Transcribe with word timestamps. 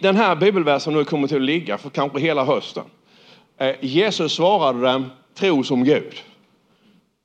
Den 0.00 0.16
här 0.16 0.36
bibelversen 0.36 0.92
nu 0.92 1.04
kommer 1.04 1.28
till 1.28 1.36
att 1.36 1.42
ligga 1.42 1.78
för 1.78 1.90
kanske 1.90 2.20
hela 2.20 2.44
hösten. 2.44 2.84
Eh, 3.58 3.74
Jesus 3.80 4.32
svarade 4.32 4.80
dem, 4.80 5.10
tro 5.34 5.64
som 5.64 5.84
Gud. 5.84 6.14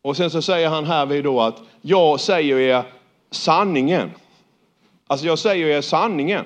Och 0.02 0.18
sen 0.18 0.30
så 0.30 0.42
säger 0.42 0.70
han 0.70 0.86
här 0.86 1.06
vid 1.06 1.24
då 1.24 1.42
att 1.42 1.62
jag 1.82 2.20
säger 2.20 2.58
er 2.58 2.84
sanningen. 3.32 4.12
Alltså 5.08 5.26
jag 5.26 5.40
säger 5.40 5.68
er 5.68 5.82
sanningen. 5.82 6.46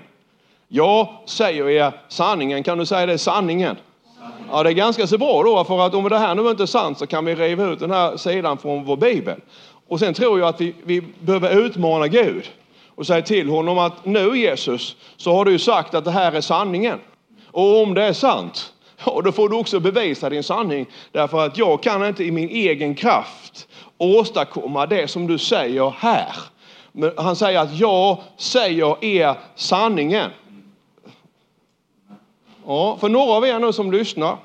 Jag 0.68 1.08
säger 1.26 1.70
er 1.70 1.92
sanningen. 2.08 2.64
Kan 2.64 2.78
du 2.78 2.86
säga 2.86 3.06
det 3.06 3.18
sanningen? 3.18 3.76
Ja, 4.52 4.64
det 4.64 4.70
är 4.70 4.74
ganska 4.74 5.08
så 5.08 5.18
bra 5.18 5.44
då, 5.44 5.64
för 5.64 5.86
att 5.86 5.94
om 5.94 6.10
det 6.10 6.18
här 6.18 6.36
nu 6.36 6.50
inte 6.50 6.64
är 6.64 6.68
sant 6.68 6.98
så 6.98 7.08
kan 7.08 7.26
vi 7.26 7.36
riva 7.36 7.66
ut 7.66 7.80
den 7.80 7.92
här 7.92 8.18
sidan 8.18 8.58
från 8.58 8.84
vår 8.84 8.98
bibel. 8.98 9.40
Och 9.88 10.00
sen 10.00 10.14
tror 10.14 10.40
jag 10.40 10.50
att 10.50 10.62
vi, 10.62 10.76
vi 10.84 11.02
behöver 11.20 11.66
utmana 11.66 12.08
Gud 12.08 12.50
och 12.98 13.08
säger 13.08 13.22
till 13.22 13.50
honom 13.50 13.78
att 13.78 14.06
nu 14.06 14.38
Jesus, 14.38 14.96
så 15.18 15.34
har 15.34 15.46
du 15.46 15.60
sagt 15.60 15.94
att 15.94 16.06
det 16.06 16.12
här 16.12 16.32
är 16.32 16.42
sanningen. 16.42 17.00
Och 17.52 17.82
om 17.82 17.94
det 17.94 18.04
är 18.04 18.14
sant, 18.14 18.74
ja, 19.06 19.22
då 19.24 19.32
får 19.32 19.50
du 19.50 19.56
också 19.56 19.80
bevisa 19.80 20.30
din 20.30 20.44
sanning. 20.44 20.86
Därför 21.12 21.46
att 21.46 21.58
jag 21.58 21.84
kan 21.84 22.08
inte 22.08 22.24
i 22.24 22.32
min 22.32 22.50
egen 22.50 22.96
kraft 22.96 23.68
åstadkomma 23.98 24.86
det 24.86 25.08
som 25.08 25.28
du 25.28 25.38
säger 25.38 25.94
här. 25.98 26.36
Men 26.92 27.12
han 27.18 27.36
säger 27.36 27.60
att 27.60 27.78
jag 27.78 28.18
säger 28.38 29.06
er 29.06 29.36
sanningen. 29.56 30.32
Ja, 32.66 32.98
för 33.00 33.10
några 33.10 33.34
av 33.34 33.46
er 33.46 33.60
nu 33.60 33.74
som 33.74 33.92
lyssnar, 33.92 34.38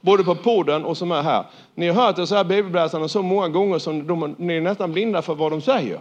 både 0.00 0.24
på 0.24 0.34
podden 0.34 0.84
och 0.84 0.96
som 0.96 1.12
är 1.12 1.22
här. 1.22 1.44
Ni 1.74 1.88
har 1.88 2.06
hört 2.06 2.16
det 2.16 2.26
så 2.26 2.34
här 2.34 2.44
bibelläsarna 2.44 3.08
så 3.08 3.22
många 3.22 3.48
gånger 3.48 3.78
som 3.78 4.06
de, 4.06 4.34
ni 4.38 4.56
är 4.56 4.60
nästan 4.60 4.92
blinda 4.92 5.22
för 5.22 5.34
vad 5.34 5.52
de 5.52 5.60
säger. 5.60 6.00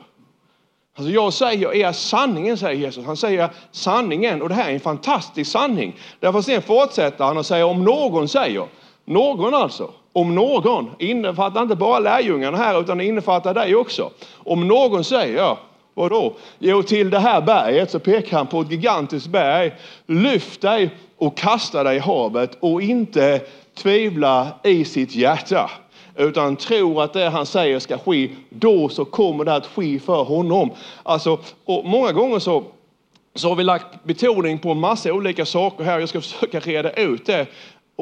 Alltså 0.98 1.12
jag 1.14 1.34
säger 1.34 1.76
er 1.76 1.92
sanningen, 1.92 2.58
säger 2.58 2.82
Jesus. 2.82 3.06
Han 3.06 3.18
säger 3.18 3.50
sanningen 3.72 4.42
och 4.42 4.50
det 4.50 4.56
här 4.56 4.70
är 4.70 4.74
en 4.74 4.80
fantastisk 4.80 5.52
sanning. 5.52 5.96
Därför 6.20 6.42
sen 6.42 6.62
fortsätter 6.62 7.24
han 7.24 7.38
och 7.38 7.46
säger 7.46 7.66
om 7.66 7.84
någon 7.84 8.28
säger, 8.28 8.68
någon 9.06 9.54
alltså, 9.54 9.92
om 10.14 10.36
någon, 10.36 10.92
innefattar 11.00 11.62
inte 11.62 11.76
bara 11.76 12.00
lärjungarna 12.00 12.58
här 12.58 12.82
utan 12.82 12.98
det 12.98 13.06
innefattar 13.06 13.54
dig 13.54 13.76
också. 13.76 14.10
Om 14.38 14.68
någon 14.68 15.04
säger, 15.04 15.58
vadå? 15.94 16.34
Jo, 16.60 16.84
till 16.84 17.10
det 17.10 17.20
här 17.20 17.42
berget 17.42 17.92
så 17.92 18.00
pekar 18.00 18.38
han 18.38 18.48
på 18.48 18.62
ett 18.62 18.72
gigantiskt 18.72 19.28
berg. 19.28 19.72
Lyft 20.08 20.62
dig 20.62 20.90
och 21.18 21.38
kasta 21.38 21.84
dig 21.84 21.96
i 21.96 22.00
havet 22.00 22.58
och 22.60 22.82
inte 22.82 23.42
tvivla 23.78 24.48
i 24.64 24.86
sitt 24.86 25.16
hjärta 25.16 25.70
utan 26.20 26.56
tror 26.56 27.04
att 27.04 27.14
det 27.14 27.30
han 27.30 27.46
säger 27.46 27.80
ska 27.80 27.98
ske, 27.98 28.30
då 28.50 28.90
så 28.90 29.06
kommer 29.06 29.46
det 29.46 29.56
att 29.56 29.66
ske 29.66 30.00
för 30.00 30.24
honom. 30.24 30.72
Alltså, 31.04 31.40
och 31.66 31.86
många 31.86 32.12
gånger 32.12 32.40
så, 32.40 32.64
så 33.36 33.50
har 33.50 33.56
vi 33.56 33.64
lagt 33.64 34.04
betoning 34.04 34.60
på 34.60 34.72
en 34.72 34.80
massa 34.80 35.14
olika 35.14 35.46
saker 35.46 35.84
här. 35.84 36.00
Jag 36.00 36.10
ska 36.10 36.22
försöka 36.22 36.60
reda 36.60 36.92
ut 36.92 37.26
det. 37.26 37.48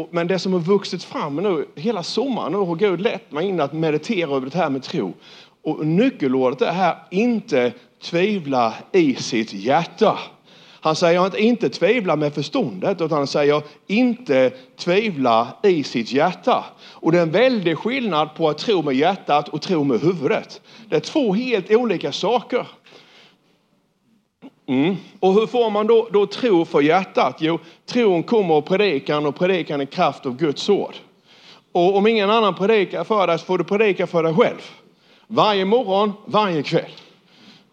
Men 0.10 0.28
det 0.28 0.40
som 0.40 0.54
har 0.54 0.60
vuxit 0.60 1.04
fram 1.04 1.36
nu 1.36 1.68
hela 1.76 2.04
sommaren 2.04 2.52
nu 2.52 2.58
har 2.58 2.76
Gud 2.76 3.02
lett 3.02 3.32
mig 3.32 3.48
in 3.48 3.62
att 3.62 3.74
meditera 3.74 4.36
över 4.36 4.50
det 4.50 4.58
här 4.58 4.70
med 4.70 4.84
tro. 4.84 5.14
Och 5.64 5.86
nyckelordet 5.86 6.62
är 6.62 6.72
här 6.72 6.96
inte 7.12 7.72
tvivla 8.02 8.74
i 8.92 9.16
sitt 9.16 9.54
hjärta. 9.54 10.20
Han 10.82 10.96
säger 10.96 11.26
att 11.26 11.38
inte 11.38 11.70
tvivla 11.70 12.16
med 12.16 12.34
förståndet 12.34 13.02
utan 13.02 13.18
han 13.18 13.28
säger 13.28 13.62
inte 13.88 14.52
tvivla 14.78 15.48
i 15.64 15.84
sitt 15.84 16.12
hjärta. 16.12 16.66
Och 16.92 17.12
det 17.12 17.18
är 17.18 17.22
en 17.22 17.32
väldig 17.32 17.78
skillnad 17.78 18.36
på 18.36 18.50
att 18.50 18.58
tro 18.58 18.82
med 18.82 18.96
hjärtat 18.96 19.50
och 19.50 19.62
tro 19.62 19.84
med 19.84 20.02
huvudet. 20.02 20.62
Det 20.90 20.96
är 20.96 21.00
två 21.00 21.34
helt 21.34 21.72
olika 21.72 22.12
saker. 22.12 22.68
Mm. 24.68 24.96
Och 25.20 25.34
hur 25.34 25.48
får 25.48 25.70
man 25.70 25.88
då, 25.88 26.08
då 26.12 26.26
tro 26.26 26.66
för 26.66 26.82
hjärtat? 26.82 27.38
Jo, 27.40 27.60
tron 27.86 28.24
kommer 28.24 28.56
av 28.56 28.62
predikan 28.62 29.26
och 29.26 29.36
predikan 29.36 29.82
i 29.82 29.86
kraft 29.86 30.26
av 30.26 30.38
Guds 30.38 30.70
ord. 30.70 30.96
Och 31.72 31.96
om 31.96 32.08
ingen 32.08 32.30
annan 32.30 32.56
predikar 32.56 33.04
för 33.04 33.28
dig 33.28 33.40
så 33.40 33.46
får 33.46 33.58
du 33.58 33.64
predika 33.64 34.08
för 34.08 34.24
dig 34.24 34.34
själv. 34.34 34.62
Varje 35.28 35.66
morgon, 35.66 36.14
varje 36.26 36.64
kväll. 36.64 36.92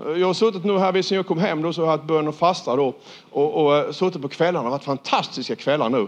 Eh, 0.00 0.06
jag 0.06 0.26
har 0.26 0.34
suttit 0.34 0.64
nu 0.64 0.78
här 0.78 1.02
sen 1.02 1.16
jag 1.16 1.26
kom 1.26 1.38
hem 1.38 1.62
då, 1.62 1.72
så 1.72 1.80
har 1.80 1.86
jag 1.86 1.96
haft 1.96 2.08
bön 2.08 2.28
och 2.28 2.34
fasta 2.34 2.76
då. 2.76 2.94
Och, 3.30 3.64
och 3.64 3.76
eh, 3.76 3.90
suttit 3.92 4.22
på 4.22 4.28
kvällarna. 4.28 4.62
Det 4.62 4.66
har 4.66 4.70
varit 4.70 4.84
fantastiska 4.84 5.56
kvällar 5.56 5.90
nu. 5.90 6.06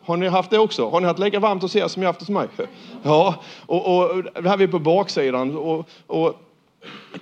Har 0.00 0.16
ni 0.16 0.28
haft 0.28 0.50
det 0.50 0.58
också? 0.58 0.88
Har 0.88 1.00
ni 1.00 1.06
haft 1.06 1.18
lika 1.18 1.40
varmt 1.40 1.62
hos 1.62 1.76
er 1.76 1.88
som 1.88 2.02
jag 2.02 2.08
haft 2.08 2.20
hos 2.20 2.28
mig? 2.28 2.48
Ja, 3.02 3.34
och, 3.66 3.98
och 3.98 4.24
det 4.42 4.48
här 4.48 4.62
är 4.62 4.66
på 4.66 4.78
baksidan. 4.78 5.56
Och, 5.56 5.88
och 6.06 6.40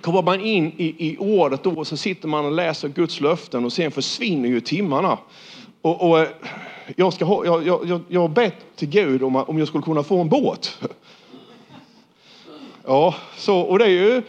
kommer 0.01 0.21
man 0.21 0.41
in 0.41 0.71
i, 0.77 1.07
i 1.07 1.17
ordet 1.17 1.63
då 1.63 1.85
så 1.85 1.97
sitter 1.97 2.27
man 2.27 2.45
och 2.45 2.51
läser 2.51 2.87
Guds 2.87 3.21
löften 3.21 3.65
och 3.65 3.73
sen 3.73 3.91
försvinner 3.91 4.49
ju 4.49 4.61
timmarna. 4.61 5.17
Och, 5.81 6.09
och 6.09 6.19
eh, 6.19 6.27
jag, 6.95 7.13
ska 7.13 7.25
ha, 7.25 7.45
jag, 7.45 7.67
jag, 7.87 8.01
jag 8.07 8.21
har 8.21 8.27
bett 8.27 8.55
till 8.75 8.89
Gud 8.89 9.23
om, 9.23 9.35
om 9.35 9.59
jag 9.59 9.67
skulle 9.67 9.83
kunna 9.83 10.03
få 10.03 10.21
en 10.21 10.29
båt. 10.29 10.79
Ja, 12.89 13.15
så, 13.37 13.59
och 13.59 13.79
det 13.79 13.85
är 13.85 13.89
ju 13.89 14.21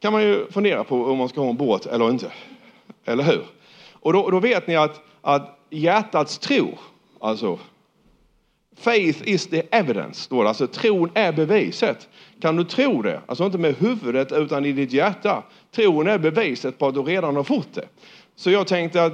kan 0.00 0.12
man 0.12 0.22
ju 0.22 0.46
fundera 0.50 0.84
på 0.84 1.04
om 1.04 1.18
man 1.18 1.28
ska 1.28 1.40
ha 1.40 1.50
en 1.50 1.56
båt 1.56 1.86
eller 1.86 2.10
inte. 2.10 2.32
Eller 3.04 3.24
hur? 3.24 3.44
Och 3.92 4.12
då, 4.12 4.30
då 4.30 4.40
vet 4.40 4.66
ni 4.66 4.76
att, 4.76 5.00
att 5.20 5.58
hjärtats 5.70 6.38
tro, 6.38 6.78
alltså 7.20 7.58
Faith 8.78 9.28
is 9.28 9.46
the 9.46 9.62
evidence, 9.70 10.20
står 10.20 10.42
det. 10.42 10.48
Alltså 10.48 10.66
tron 10.66 11.10
är 11.14 11.32
beviset. 11.32 12.08
Kan 12.40 12.56
du 12.56 12.64
tro 12.64 13.02
det? 13.02 13.20
Alltså 13.26 13.44
inte 13.44 13.58
med 13.58 13.76
huvudet 13.76 14.32
utan 14.32 14.64
i 14.64 14.72
ditt 14.72 14.92
hjärta. 14.92 15.42
Tron 15.70 16.08
är 16.08 16.18
beviset 16.18 16.78
på 16.78 16.86
att 16.86 16.94
du 16.94 17.02
redan 17.02 17.36
har 17.36 17.42
fått 17.42 17.74
det. 17.74 17.88
Så 18.38 18.50
jag 18.50 18.66
tänkte 18.66 19.04
att, 19.04 19.12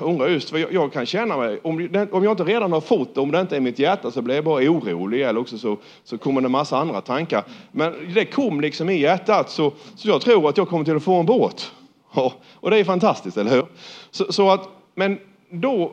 undrar 0.00 0.28
just 0.28 0.52
vad 0.52 0.60
jag, 0.60 0.72
jag, 0.72 0.92
kan 0.92 1.06
känna 1.06 1.36
mig, 1.36 1.60
om, 1.62 2.06
om 2.12 2.24
jag 2.24 2.32
inte 2.32 2.44
redan 2.44 2.72
har 2.72 2.80
fått 2.80 3.14
det, 3.14 3.20
om 3.20 3.32
det 3.32 3.40
inte 3.40 3.56
är 3.56 3.60
mitt 3.60 3.78
hjärta 3.78 4.10
så 4.10 4.22
blir 4.22 4.34
jag 4.34 4.44
bara 4.44 4.70
orolig 4.70 5.22
eller 5.22 5.40
också 5.40 5.58
så, 5.58 5.76
så 6.04 6.18
kommer 6.18 6.40
det 6.40 6.46
en 6.46 6.52
massa 6.52 6.78
andra 6.78 7.00
tankar. 7.00 7.44
Men 7.72 8.14
det 8.14 8.24
kom 8.24 8.60
liksom 8.60 8.90
i 8.90 9.00
hjärtat 9.00 9.50
så, 9.50 9.72
så 9.96 10.08
jag 10.08 10.20
tror 10.20 10.48
att 10.48 10.56
jag 10.56 10.68
kommer 10.68 10.84
till 10.84 10.96
att 10.96 11.02
få 11.02 11.14
en 11.14 11.26
båt. 11.26 11.72
Ja, 12.14 12.32
och 12.54 12.70
det 12.70 12.78
är 12.78 12.84
fantastiskt, 12.84 13.36
eller 13.36 13.50
hur? 13.50 13.66
Så, 14.10 14.32
så 14.32 14.50
att, 14.50 14.68
men 14.94 15.18
då, 15.50 15.92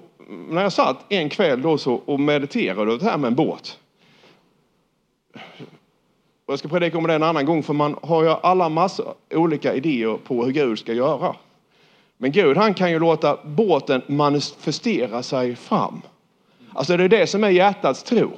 när 0.50 0.62
jag 0.62 0.74
satt 0.74 1.06
en 1.09 1.30
kväll 1.30 1.62
då 1.62 1.78
så 1.78 1.94
och 1.94 2.19
mediterade 2.19 2.97
det 2.97 3.06
här 3.06 3.18
med 3.18 3.28
en 3.28 3.35
båt. 3.35 3.80
Och 6.46 6.53
jag 6.53 6.59
ska 6.59 6.68
predika 6.68 6.97
om 6.97 7.08
det 7.08 7.14
en 7.14 7.24
annan 7.24 7.46
gång 7.46 7.64
för 7.64 7.74
man 7.74 7.96
har 8.02 8.24
ju 8.24 8.30
alla 8.30 8.69
massa 8.69 9.03
olika 9.34 9.74
idéer 9.74 10.18
på 10.18 10.46
hur 10.46 10.52
Gud 10.52 10.80
ska 10.80 10.94
göra. 10.94 11.35
Men 12.18 12.31
Gud 12.31 12.58
han 12.58 12.74
kan 12.74 12.92
ju 12.92 13.00
låta 13.00 13.38
båten 13.44 14.02
manifestera 14.08 15.24
sig 15.24 15.56
fram. 15.56 16.02
Alltså 16.74 16.98
det 16.98 17.03
är 17.03 17.09
det 17.09 17.28
som 17.28 17.44
är 17.44 17.50
hjärtats 17.50 18.03
tro. 18.03 18.31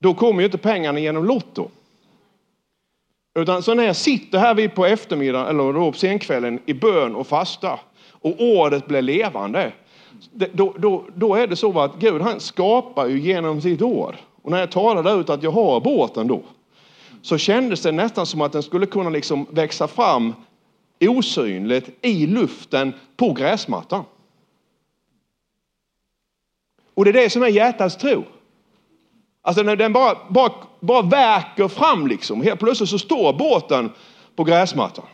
Då 0.00 0.14
kommer 0.14 0.40
ju 0.40 0.44
inte 0.44 0.58
pengarna 0.58 0.98
genom 0.98 1.24
Lotto. 1.24 1.68
Utan 3.34 3.62
så 3.62 3.74
när 3.74 3.84
jag 3.84 3.96
sitter 3.96 4.38
här 4.38 4.54
vid 4.54 4.74
på 4.74 4.86
eftermiddagen 4.86 5.46
eller 5.46 5.72
då 5.72 5.92
på 5.92 5.98
senkvällen 5.98 6.60
i 6.66 6.74
bön 6.74 7.14
och 7.14 7.26
fasta 7.26 7.80
och 8.10 8.34
ordet 8.38 8.86
blir 8.86 9.02
levande. 9.02 9.72
Då, 10.52 10.74
då, 10.78 11.04
då 11.14 11.34
är 11.34 11.46
det 11.46 11.56
så 11.56 11.80
att 11.80 11.96
Gud 11.98 12.22
han 12.22 12.40
skapar 12.40 13.06
ju 13.06 13.20
genom 13.20 13.60
sitt 13.60 13.82
ord. 13.82 14.14
Och 14.42 14.50
när 14.50 14.60
jag 14.60 14.70
talade 14.70 15.12
ut 15.12 15.30
att 15.30 15.42
jag 15.42 15.50
har 15.50 15.80
båten 15.80 16.26
då 16.26 16.42
så 17.22 17.38
kändes 17.38 17.82
det 17.82 17.92
nästan 17.92 18.26
som 18.26 18.40
att 18.40 18.52
den 18.52 18.62
skulle 18.62 18.86
kunna 18.86 19.10
liksom 19.10 19.46
växa 19.50 19.88
fram 19.88 20.34
osynligt 21.08 21.90
i 22.02 22.26
luften 22.26 22.94
på 23.16 23.32
gräsmattan. 23.32 24.04
Och 26.94 27.04
det 27.04 27.10
är 27.10 27.22
det 27.22 27.30
som 27.30 27.42
är 27.42 27.48
hjärtats 27.48 27.96
tro. 27.96 28.24
Alltså 29.42 29.62
när 29.62 29.76
den 29.76 29.92
bara, 29.92 30.18
bara, 30.28 30.52
bara 30.80 31.02
verkar 31.02 31.68
fram 31.68 32.06
liksom. 32.06 32.42
Helt 32.42 32.60
plötsligt 32.60 32.88
så 32.90 32.98
står 32.98 33.32
båten 33.32 33.92
på 34.36 34.44
gräsmattan. 34.44 35.04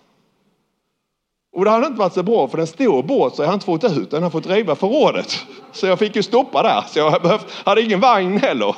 Och 1.52 1.64
det 1.64 1.70
hade 1.70 1.86
inte 1.86 1.98
varit 1.98 2.12
så 2.12 2.22
bra 2.22 2.48
för 2.48 2.58
den 2.58 2.66
stor 2.66 3.02
båt 3.02 3.34
så 3.34 3.42
jag 3.42 3.46
har 3.46 3.54
inte 3.54 3.66
fått 3.66 3.84
ut 3.84 4.10
den. 4.10 4.20
Jag 4.20 4.20
har 4.20 4.30
fått 4.30 4.46
riva 4.46 4.74
förrådet. 4.74 5.46
Så 5.72 5.86
jag 5.86 5.98
fick 5.98 6.16
ju 6.16 6.22
stoppa 6.22 6.62
där. 6.62 6.84
Så 6.88 6.98
jag 6.98 7.40
hade 7.64 7.82
ingen 7.82 8.00
vagn 8.00 8.38
heller. 8.38 8.76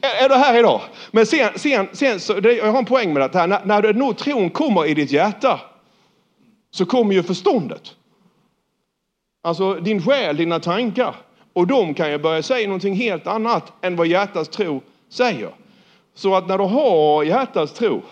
Är 0.00 0.28
du 0.28 0.34
här 0.34 0.58
idag? 0.58 0.80
Men 1.10 1.26
sen, 1.26 1.50
sen, 1.56 1.88
sen 1.92 2.20
så, 2.20 2.40
det, 2.40 2.52
jag 2.52 2.72
har 2.72 2.78
en 2.78 2.84
poäng 2.84 3.12
med 3.12 3.30
det 3.30 3.38
här. 3.38 3.46
När, 3.46 3.64
när 3.64 3.92
nu 3.92 4.12
tron 4.12 4.50
kommer 4.50 4.86
i 4.86 4.94
ditt 4.94 5.10
hjärta 5.10 5.60
så 6.70 6.86
kommer 6.86 7.14
ju 7.14 7.22
förståndet. 7.22 7.94
Alltså 9.42 9.74
din 9.74 10.02
själ, 10.02 10.36
dina 10.36 10.60
tankar. 10.60 11.14
Och 11.52 11.66
de 11.66 11.94
kan 11.94 12.10
ju 12.10 12.18
börja 12.18 12.42
säga 12.42 12.66
någonting 12.66 12.94
helt 12.94 13.26
annat 13.26 13.72
än 13.80 13.96
vad 13.96 14.06
hjärtats 14.06 14.48
tro 14.48 14.82
säger. 15.08 15.50
Så 16.14 16.34
att 16.34 16.48
när 16.48 16.58
du 16.58 16.64
har 16.64 17.24
hjärtats 17.24 17.72
tro 17.72 18.02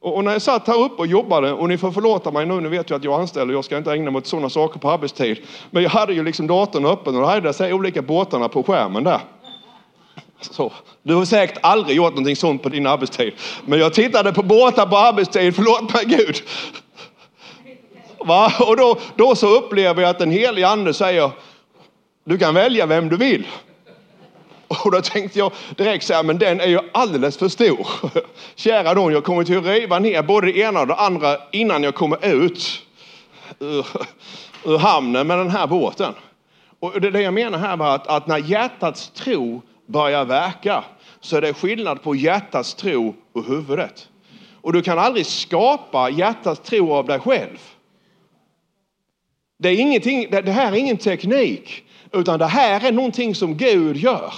och, 0.00 0.24
när 0.24 0.32
jag 0.32 0.42
satt 0.42 0.66
här 0.66 0.78
uppe 0.78 0.94
och 0.96 1.06
jobbade, 1.06 1.52
och 1.52 1.68
ni 1.68 1.78
får 1.78 1.92
förlåta 1.92 2.30
mig 2.30 2.46
nu, 2.46 2.60
ni 2.60 2.68
vet 2.68 2.90
ju 2.90 2.94
att 2.94 3.04
jag 3.04 3.14
är 3.14 3.18
anställd 3.18 3.50
och 3.50 3.56
jag 3.56 3.64
ska 3.64 3.78
inte 3.78 3.92
ägna 3.92 4.10
mig 4.10 4.18
åt 4.18 4.26
sådana 4.26 4.50
saker 4.50 4.78
på 4.78 4.90
arbetstid. 4.90 5.38
Men 5.70 5.82
jag 5.82 5.90
hade 5.90 6.14
ju 6.14 6.22
liksom 6.22 6.46
datorn 6.46 6.86
öppen 6.86 7.14
och 7.14 7.20
då 7.20 7.26
hade 7.26 7.46
jag 7.46 7.54
de 7.58 7.72
olika 7.72 8.02
båtarna 8.02 8.48
på 8.48 8.62
skärmen 8.62 9.04
där. 9.04 9.20
Så. 10.40 10.72
Du 11.02 11.14
har 11.14 11.24
säkert 11.24 11.58
aldrig 11.62 11.96
gjort 11.96 12.10
någonting 12.10 12.36
sånt 12.36 12.62
på 12.62 12.68
din 12.68 12.86
arbetstid. 12.86 13.32
Men 13.64 13.78
jag 13.78 13.94
tittade 13.94 14.32
på 14.32 14.42
båtar 14.42 14.86
på 14.86 14.96
arbetstid, 14.96 15.56
förlåt 15.56 15.94
mig 15.94 16.04
Gud. 16.04 16.42
Va? 18.26 18.52
Och 18.60 18.76
då, 18.76 18.98
då 19.16 19.34
så 19.34 19.46
upplever 19.46 20.02
jag 20.02 20.10
att 20.10 20.18
den 20.18 20.30
helige 20.30 20.68
ande 20.68 20.94
säger, 20.94 21.30
du 22.24 22.38
kan 22.38 22.54
välja 22.54 22.86
vem 22.86 23.08
du 23.08 23.16
vill. 23.16 23.46
Och 24.68 24.90
då 24.90 25.00
tänkte 25.00 25.38
jag 25.38 25.52
direkt 25.76 26.04
så 26.04 26.14
här, 26.14 26.22
men 26.22 26.38
den 26.38 26.60
är 26.60 26.66
ju 26.66 26.78
alldeles 26.92 27.38
för 27.38 27.48
stor. 27.48 27.86
Kära 28.54 28.94
någon, 28.94 29.12
jag 29.12 29.24
kommer 29.24 29.44
till 29.44 29.58
att 29.58 29.64
riva 29.64 29.98
ner 29.98 30.22
både 30.22 30.46
det 30.46 30.58
ena 30.58 30.80
och 30.80 30.86
det 30.86 30.94
andra 30.94 31.36
innan 31.52 31.82
jag 31.82 31.94
kommer 31.94 32.26
ut 32.26 32.82
ur, 33.58 33.86
ur 34.64 34.78
hamnen 34.78 35.26
med 35.26 35.38
den 35.38 35.50
här 35.50 35.66
båten. 35.66 36.14
Och 36.80 37.00
det, 37.00 37.10
det 37.10 37.20
jag 37.20 37.34
menar 37.34 37.58
här 37.58 37.76
var 37.76 37.94
att, 37.94 38.06
att 38.06 38.26
när 38.26 38.38
hjärtats 38.38 39.10
tro 39.10 39.62
börjar 39.86 40.24
verka 40.24 40.84
så 41.20 41.36
är 41.36 41.40
det 41.40 41.54
skillnad 41.54 42.02
på 42.02 42.14
hjärtats 42.14 42.74
tro 42.74 43.14
och 43.32 43.44
huvudet. 43.44 44.08
Och 44.60 44.72
du 44.72 44.82
kan 44.82 44.98
aldrig 44.98 45.26
skapa 45.26 46.10
hjärtats 46.10 46.60
tro 46.60 46.92
av 46.92 47.06
dig 47.06 47.20
själv. 47.20 47.58
Det, 49.58 49.68
är 49.68 49.80
ingenting, 49.80 50.30
det 50.30 50.52
här 50.52 50.72
är 50.72 50.76
ingen 50.76 50.96
teknik, 50.96 51.84
utan 52.12 52.38
det 52.38 52.46
här 52.46 52.88
är 52.88 52.92
någonting 52.92 53.34
som 53.34 53.56
Gud 53.56 53.96
gör. 53.96 54.32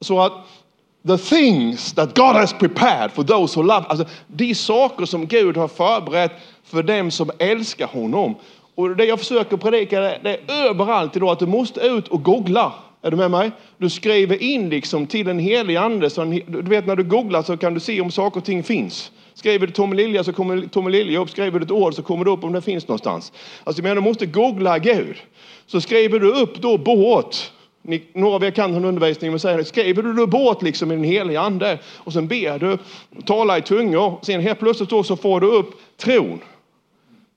Så 0.00 0.20
att 0.20 0.32
the 1.06 1.18
things 1.18 1.92
that 1.92 2.14
God 2.14 2.36
has 2.36 2.52
prepared 2.52 3.12
for 3.12 3.24
those 3.24 3.56
who 3.56 3.62
love, 3.62 3.86
alltså 3.88 4.06
de 4.26 4.54
saker 4.54 5.04
som 5.04 5.26
Gud 5.26 5.56
har 5.56 5.68
förberett 5.68 6.32
för 6.64 6.82
dem 6.82 7.10
som 7.10 7.30
älskar 7.38 7.86
honom. 7.86 8.34
Och 8.74 8.96
det 8.96 9.04
jag 9.04 9.18
försöker 9.18 9.56
predika 9.56 10.00
det, 10.00 10.18
det 10.22 10.30
är 10.30 10.68
överallt 10.68 11.16
idag 11.16 11.28
att 11.28 11.38
du 11.38 11.46
måste 11.46 11.80
ut 11.80 12.08
och 12.08 12.22
googla. 12.22 12.72
Är 13.02 13.10
du 13.10 13.16
med 13.16 13.30
mig? 13.30 13.50
Du 13.78 13.90
skriver 13.90 14.42
in 14.42 14.70
liksom 14.70 15.06
till 15.06 15.28
en 15.28 15.38
helig 15.38 15.76
ande. 15.76 16.10
Så 16.10 16.22
en, 16.22 16.30
du 16.30 16.62
vet 16.62 16.86
när 16.86 16.96
du 16.96 17.04
googlar 17.04 17.42
så 17.42 17.56
kan 17.56 17.74
du 17.74 17.80
se 17.80 18.00
om 18.00 18.10
saker 18.10 18.40
och 18.40 18.44
ting 18.44 18.62
finns. 18.62 19.10
Skriver 19.42 19.66
du 19.66 19.72
Tommy 19.72 19.96
Lilja 19.96 20.24
så 20.24 20.32
kommer 20.32 20.66
Tommy 20.66 20.90
Lilja 20.90 21.20
upp. 21.20 21.30
Skriver 21.30 21.58
du 21.58 21.64
ett 21.64 21.70
ord 21.70 21.94
så 21.94 22.02
kommer 22.02 22.24
det 22.24 22.30
upp 22.30 22.44
om 22.44 22.52
det 22.52 22.62
finns 22.62 22.88
någonstans. 22.88 23.32
Alltså 23.64 23.80
jag 23.80 23.82
menar, 23.82 23.94
du 23.94 24.00
måste 24.00 24.26
googla 24.26 24.78
Gud. 24.78 25.16
Så 25.66 25.80
skriver 25.80 26.18
du 26.18 26.32
upp 26.32 26.54
då 26.62 26.78
båt. 26.78 27.52
Ni, 27.82 28.02
några 28.12 28.34
av 28.34 28.44
er 28.44 28.50
kan 28.50 28.72
den 28.72 28.84
undervisningen, 28.84 29.32
men 29.32 29.40
säger 29.40 29.62
skriver 29.62 30.02
du 30.02 30.12
då 30.12 30.26
båt 30.26 30.62
liksom 30.62 30.92
i 30.92 30.94
den 30.94 31.04
heliga 31.04 31.40
ande 31.40 31.78
och 31.86 32.12
sen 32.12 32.28
ber 32.28 32.58
du, 32.58 32.78
talar 33.24 33.58
i 33.58 33.62
tungor. 33.62 34.18
Sen 34.22 34.40
helt 34.40 34.58
plötsligt 34.58 34.90
då 34.90 35.02
så 35.02 35.16
får 35.16 35.40
du 35.40 35.46
upp 35.46 35.70
tron. 35.96 36.40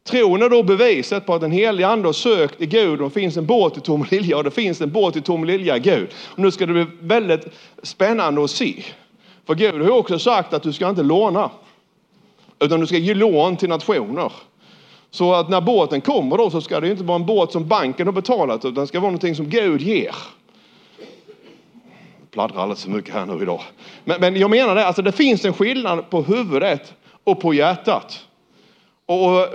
Tron 0.10 0.42
är 0.42 0.50
då 0.50 0.64
beviset 0.64 1.26
på 1.26 1.34
att 1.34 1.42
den 1.42 1.52
heliga 1.52 1.88
ande 1.88 2.08
har 2.08 2.14
sökt 2.14 2.62
i 2.62 2.66
Gud 2.66 3.02
och 3.02 3.10
det 3.10 3.14
finns 3.14 3.38
en 3.38 3.46
båt 3.46 3.78
i 3.78 3.82
Tomelilja 3.82 4.38
och 4.38 4.44
det 4.44 4.52
finns 4.52 4.82
en 4.82 4.92
båt 4.92 5.16
i 5.16 5.22
Tomelilja 5.22 5.78
i 5.78 5.80
Gud. 5.80 6.08
Och 6.16 6.40
nu 6.40 6.52
ska 6.52 6.66
det 6.66 6.74
bli 6.74 6.86
väldigt 7.00 7.48
spännande 7.84 8.44
att 8.44 8.52
se. 8.52 8.84
För 9.48 9.56
Gud 9.56 9.82
har 9.82 9.90
också 9.90 10.20
sagt 10.20 10.54
att 10.54 10.64
du 10.64 10.74
ska 10.74 10.90
inte 10.90 11.04
låna. 11.04 11.50
Utan 12.60 12.80
du 12.80 12.88
ska 12.88 12.98
ge 12.98 13.14
lån 13.14 13.58
till 13.58 13.70
nationer. 13.70 14.32
Så 15.12 15.34
att 15.34 15.50
när 15.50 15.62
båten 15.62 16.02
kommer 16.02 16.38
då 16.38 16.50
så 16.50 16.62
ska 16.62 16.80
det 16.80 16.92
inte 16.92 17.04
vara 17.04 17.16
en 17.16 17.26
båt 17.26 17.52
som 17.52 17.68
banken 17.68 18.08
har 18.08 18.14
betalat 18.14 18.66
utan 18.66 18.74
det 18.74 18.88
ska 18.88 19.00
vara 19.00 19.12
någonting 19.12 19.36
som 19.36 19.50
Gud 19.50 19.82
ger. 19.82 20.16
Jag 22.20 22.32
pladdrar 22.32 22.62
alldeles 22.62 22.84
för 22.84 22.92
mycket 22.92 23.14
här 23.14 23.26
nu 23.26 23.42
idag. 23.42 23.62
Men, 24.04 24.22
men 24.22 24.36
jag 24.36 24.50
menar 24.50 24.76
det, 24.76 24.88
alltså 24.88 25.02
det 25.02 25.12
finns 25.12 25.46
en 25.46 25.54
skillnad 25.54 26.10
på 26.10 26.22
huvudet 26.22 26.94
och 27.24 27.42
på 27.42 27.54
hjärtat. 27.54 28.26
Och 29.08 29.48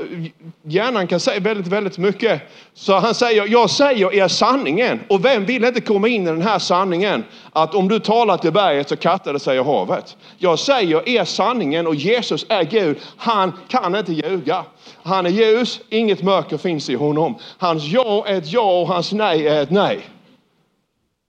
hjärnan 0.63 1.07
kan 1.07 1.21
säga 1.21 1.41
väldigt, 1.41 1.67
väldigt 1.67 1.99
mycket. 1.99 2.43
Så 2.75 2.99
han 2.99 3.15
säger, 3.15 3.47
jag 3.49 3.71
säger 3.71 4.15
er 4.15 4.29
sanningen. 4.29 5.01
Och 5.09 5.25
vem 5.25 5.45
vill 5.45 5.65
inte 5.65 5.81
komma 5.81 6.09
in 6.09 6.23
i 6.23 6.27
den 6.27 6.43
här 6.43 6.59
sanningen? 6.59 7.25
Att 7.53 7.75
om 7.75 7.89
du 7.89 7.99
talar 7.99 8.37
till 8.37 8.53
berget 8.53 8.89
så 8.89 8.97
kattar 8.97 9.33
det 9.33 9.41
sig 9.41 9.57
i 9.57 9.63
havet. 9.63 10.17
Jag 10.39 10.59
säger 10.59 11.09
er 11.09 11.25
sanningen 11.25 11.87
och 11.87 11.95
Jesus 11.95 12.47
är 12.49 12.65
Gud. 12.65 12.97
Han 13.17 13.53
kan 13.69 13.95
inte 13.95 14.13
ljuga. 14.13 14.65
Han 15.03 15.27
är 15.27 15.31
ljus, 15.31 15.81
inget 15.89 16.23
mörker 16.23 16.57
finns 16.57 16.91
i 16.91 16.95
honom. 16.95 17.35
Hans 17.59 17.85
ja 17.85 18.25
är 18.27 18.39
ett 18.39 18.53
ja 18.53 18.81
och 18.81 18.89
hans 18.89 19.13
nej 19.13 19.49
är 19.49 19.63
ett 19.63 19.71
nej. 19.71 20.01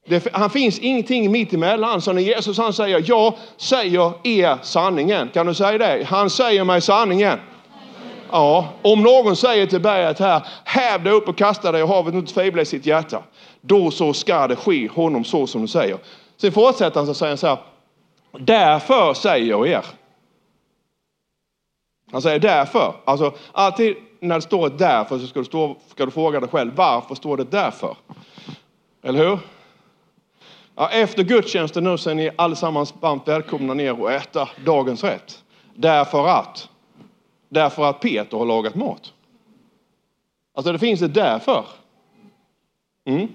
Det, 0.08 0.28
han 0.34 0.50
finns 0.50 0.80
ingenting 0.80 1.32
mitt 1.32 1.54
emellan. 1.54 2.02
Så 2.02 2.14
när 2.14 2.22
Jesus 2.22 2.58
han 2.58 2.74
säger, 2.74 3.04
jag 3.06 3.34
säger 3.58 4.14
er 4.24 4.58
sanningen. 4.62 5.30
Kan 5.34 5.46
du 5.48 5.54
säga 5.54 5.78
det? 5.78 6.04
Han 6.08 6.30
säger 6.30 6.64
mig 6.64 6.82
sanningen. 6.82 7.40
Ja, 8.32 8.68
om 8.82 9.02
någon 9.02 9.36
säger 9.36 9.66
till 9.66 9.82
berget 9.82 10.20
här, 10.20 10.48
häv 10.64 11.04
dig 11.04 11.14
upp 11.14 11.28
och 11.28 11.38
kasta 11.38 11.72
dig 11.72 11.82
i 11.82 11.88
havet 11.88 12.14
och 12.14 12.20
inte 12.20 12.34
tvivla 12.34 12.62
i 12.62 12.66
sitt 12.66 12.86
hjärta. 12.86 13.24
Då 13.62 13.92
så 13.92 14.14
ska 14.14 14.48
det 14.48 14.56
ske 14.56 14.88
honom 14.88 15.24
så 15.24 15.48
som 15.48 15.62
du 15.62 15.68
säger. 15.68 15.98
Sen 16.38 16.52
fortsätter 16.52 17.00
han 17.00 17.08
så 17.08 17.14
säger 17.14 17.32
han 17.32 17.38
så 17.38 17.48
här, 17.48 17.58
därför 18.40 19.14
säger 19.14 19.46
jag 19.46 19.68
er. 19.68 19.86
Han 22.12 22.22
säger 22.22 22.40
därför. 22.40 22.94
Alltså 23.06 23.34
alltid 23.52 23.96
när 24.20 24.36
det 24.36 24.42
står 24.42 24.68
ett 24.68 24.78
därför 24.78 25.20
så 25.20 25.28
ska 25.28 25.40
du, 25.40 25.46
stå, 25.46 25.76
ska 25.88 26.06
du 26.06 26.12
fråga 26.12 26.40
dig 26.40 26.50
själv, 26.50 26.72
varför 26.76 27.16
står 27.16 27.38
det 27.38 27.44
därför? 27.44 27.96
Eller 29.04 29.20
hur? 29.20 29.40
Ja, 30.76 30.90
efter 30.90 31.24
gudstjänsten 31.24 31.84
nu 31.84 31.98
så 31.98 32.10
är 32.10 32.16
ni 32.16 32.30
allesammans 32.36 32.94
varmt 33.00 33.28
välkomna 33.28 33.74
ner 33.74 34.02
och 34.02 34.12
äta 34.12 34.50
dagens 34.66 35.04
rätt. 35.04 35.44
Därför 35.76 36.28
att 36.28 36.70
Därför 37.52 37.84
att 37.84 38.00
Peter 38.00 38.38
har 38.38 38.46
lagat 38.46 38.76
mat. 38.76 39.14
Alltså 40.54 40.72
det 40.72 40.80
finns 40.80 41.02
ett 41.02 41.14
därför. 41.14 41.66
Mm. 43.06 43.28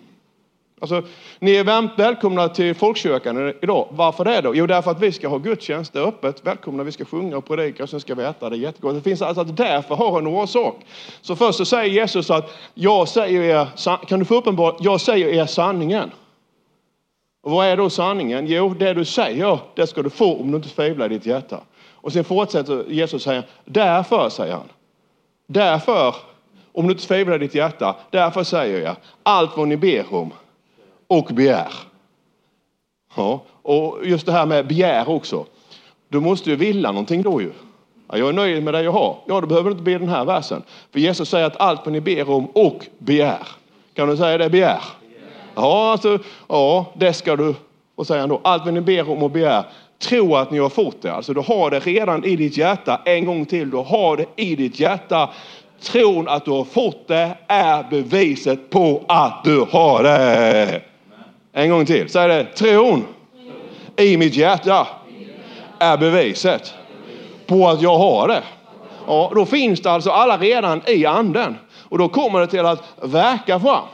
Alltså, 0.81 1.03
ni 1.39 1.57
är 1.57 1.65
varmt 1.65 1.91
välkomna 1.97 2.49
till 2.49 2.75
folkkyrkan 2.75 3.55
idag. 3.63 3.89
Varför 3.91 4.25
det 4.25 4.41
då? 4.41 4.55
Jo, 4.55 4.67
därför 4.67 4.91
att 4.91 5.03
vi 5.03 5.13
ska 5.13 5.29
ha 5.29 5.39
gudstjänst. 5.39 5.93
Det 5.93 5.99
är 5.99 6.07
öppet. 6.07 6.47
Välkomna, 6.47 6.83
vi 6.83 6.93
ska 6.93 7.05
sjunga 7.05 7.37
och 7.37 7.47
predika 7.47 7.83
och 7.83 7.89
sen 7.89 8.01
ska 8.01 8.15
vi 8.15 8.25
äta. 8.25 8.51
Det 8.51 8.57
är 8.57 8.59
jättegott. 8.59 8.95
Det 8.95 9.01
finns 9.01 9.23
alltså 9.23 9.41
att 9.41 9.57
därför 9.57 9.95
har 9.95 10.19
en 10.19 10.27
orsak. 10.27 10.75
Så 11.21 11.37
först 11.37 11.59
så 11.59 11.65
säger 11.65 11.95
Jesus 11.95 12.31
att 12.31 12.57
jag 12.75 13.09
säger 13.09 13.43
er, 13.43 13.69
kan 14.07 14.19
du 14.19 14.25
få 14.25 14.35
uppenbara, 14.35 14.77
jag 14.81 15.01
säger 15.01 15.29
er 15.29 15.47
sanningen. 15.47 16.11
Och 17.43 17.51
vad 17.51 17.67
är 17.67 17.77
då 17.77 17.91
sanningen? 17.91 18.47
Jo, 18.47 18.75
det 18.79 18.95
du 18.95 19.05
säger, 19.05 19.59
det 19.75 19.87
ska 19.87 20.03
du 20.03 20.11
få 20.11 20.41
om 20.41 20.51
du 20.51 20.57
inte 20.57 20.69
tvivlar 20.69 21.13
i 21.13 21.15
ditt 21.15 21.27
hjärta. 21.27 21.61
Och 22.07 22.13
sen 22.13 22.25
fortsätter 22.25 22.85
Jesus 22.89 23.23
säga, 23.23 23.43
därför 23.65 24.29
säger 24.29 24.53
han. 24.53 24.69
Därför, 25.47 26.15
om 26.73 26.87
du 26.87 26.93
inte 26.93 27.07
tvivlar 27.07 27.35
i 27.35 27.39
ditt 27.39 27.55
hjärta, 27.55 27.97
därför 28.11 28.43
säger 28.45 28.81
jag 28.81 28.97
allt 29.23 29.57
vad 29.57 29.69
ni 29.69 29.77
ber 29.77 30.15
om 30.15 30.33
och 31.07 31.25
begär. 31.25 31.73
Ja, 33.17 33.41
och 33.63 33.99
just 34.05 34.27
det 34.27 34.33
här 34.33 34.47
med 34.47 34.67
begär 34.67 35.09
också. 35.09 35.45
Du 36.09 36.21
måste 36.21 36.51
ju 36.51 36.57
vilja 36.57 36.93
någonting 36.93 37.23
då 37.23 37.41
ju. 37.41 37.53
Ja, 38.09 38.19
jag 38.19 38.29
är 38.29 38.33
nöjd 38.33 38.63
med 38.63 38.75
det 38.75 38.83
jag 38.83 38.93
har. 38.93 39.17
Ja, 39.27 39.41
då 39.41 39.47
behöver 39.47 39.71
du 39.71 39.73
inte 39.73 39.85
be 39.85 39.99
den 39.99 40.09
här 40.09 40.25
versen. 40.25 40.63
För 40.93 41.01
Jesus 41.01 41.29
säger 41.29 41.47
att 41.47 41.61
allt 41.61 41.81
vad 41.85 41.93
ni 41.93 42.01
ber 42.01 42.31
om 42.31 42.47
och 42.47 42.87
begär. 42.99 43.49
Kan 43.95 44.09
du 44.09 44.17
säga 44.17 44.39
det? 44.39 44.51
Begär. 44.51 44.83
Ja, 45.55 45.93
alltså, 45.93 46.19
ja, 46.49 46.87
det 46.95 47.13
ska 47.13 47.37
du. 47.37 47.55
Och 47.95 48.07
säger 48.07 48.21
han 48.21 48.29
då, 48.29 48.41
allt 48.45 48.65
vad 48.65 48.75
ni 48.75 48.81
ber 48.81 49.11
om 49.11 49.23
och 49.23 49.31
begär, 49.31 49.65
tro 49.99 50.35
att 50.35 50.51
ni 50.51 50.59
har 50.59 50.69
fått 50.69 51.03
det. 51.03 51.13
Alltså 51.13 51.35
du 51.35 51.41
har 51.41 51.71
det 51.71 51.81
redan 51.81 52.25
i 52.25 52.37
ditt 52.37 52.57
hjärta. 52.57 53.01
En 53.05 53.25
gång 53.25 53.47
till, 53.47 53.71
du 53.71 53.77
har 53.77 54.17
det 54.17 54.27
i 54.37 54.57
ditt 54.57 54.81
hjärta. 54.81 55.31
Tron 55.83 56.29
att 56.29 56.45
du 56.45 56.51
har 56.51 56.65
fått 56.65 57.09
det 57.09 57.37
är 57.47 57.83
beviset 57.91 58.71
på 58.71 59.05
att 59.09 59.45
du 59.45 59.67
har 59.71 60.03
det. 60.03 60.83
En 61.53 61.71
gång 61.71 61.87
till, 61.87 62.09
säg 62.09 62.29
det. 62.29 62.45
Tron 62.45 63.05
i 63.97 64.17
mitt 64.17 64.37
hjärta 64.37 64.87
är 65.79 65.97
beviset 65.97 66.75
på 67.47 67.69
att 67.69 67.83
jag 67.83 67.99
har 67.99 68.29
det. 68.29 68.43
Ja, 69.07 69.33
då 69.35 69.47
finns 69.47 69.81
det 69.81 69.91
alltså 69.91 70.11
alla 70.11 70.39
redan 70.39 70.83
i 70.87 71.07
anden. 71.07 71.57
Och 71.89 71.99
då 71.99 72.09
kommer 72.09 72.41
det 72.41 72.47
till 72.47 72.67
att 72.67 72.83
verka 73.03 73.61
fram. 73.61 73.85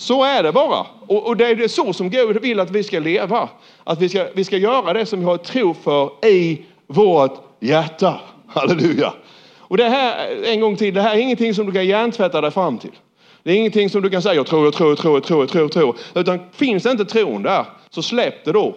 Så 0.00 0.24
är 0.24 0.42
det 0.42 0.52
bara. 0.52 0.86
Och, 1.06 1.26
och, 1.26 1.36
det 1.36 1.46
är 1.46 1.68
så 1.68 1.92
som 1.92 2.10
Gud 2.10 2.42
vill 2.42 2.60
att 2.60 2.70
vi 2.70 2.82
ska 2.82 2.98
leva. 2.98 3.48
Att 3.84 4.00
vi 4.00 4.08
ska, 4.08 4.26
vi 4.34 4.44
ska 4.44 4.56
göra 4.56 4.92
det 4.92 5.06
som 5.06 5.18
vi 5.18 5.24
har 5.24 5.36
tro 5.36 5.74
för 5.74 6.26
i 6.26 6.64
vårt 6.86 7.32
hjärta. 7.60 8.20
Halleluja. 8.46 9.12
Och 9.58 9.76
det 9.76 9.88
här, 9.88 10.42
en 10.44 10.60
gång 10.60 10.76
till, 10.76 10.94
det 10.94 11.02
här 11.02 11.14
är 11.14 11.18
ingenting 11.18 11.54
som 11.54 11.66
du 11.66 11.72
kan 11.72 11.86
hjärntvätta 11.86 12.40
dig 12.40 12.50
fram 12.50 12.78
till. 12.78 12.90
Det 13.42 13.50
är 13.50 13.56
ingenting 13.56 13.90
som 13.90 14.02
du 14.02 14.10
kan 14.10 14.22
säga, 14.22 14.34
jag 14.34 14.46
tror, 14.46 14.64
jag 14.64 14.74
tror, 14.74 14.88
jag 14.88 14.98
tror, 14.98 15.14
jag 15.14 15.24
tror, 15.24 15.40
jag 15.40 15.50
tror, 15.50 15.62
jag 15.62 15.72
tror. 15.72 15.96
Utan 16.14 16.40
finns 16.52 16.82
det 16.82 16.90
inte 16.90 17.04
tron 17.04 17.42
där, 17.42 17.64
så 17.90 18.02
släpp 18.02 18.44
det 18.44 18.52
då. 18.52 18.76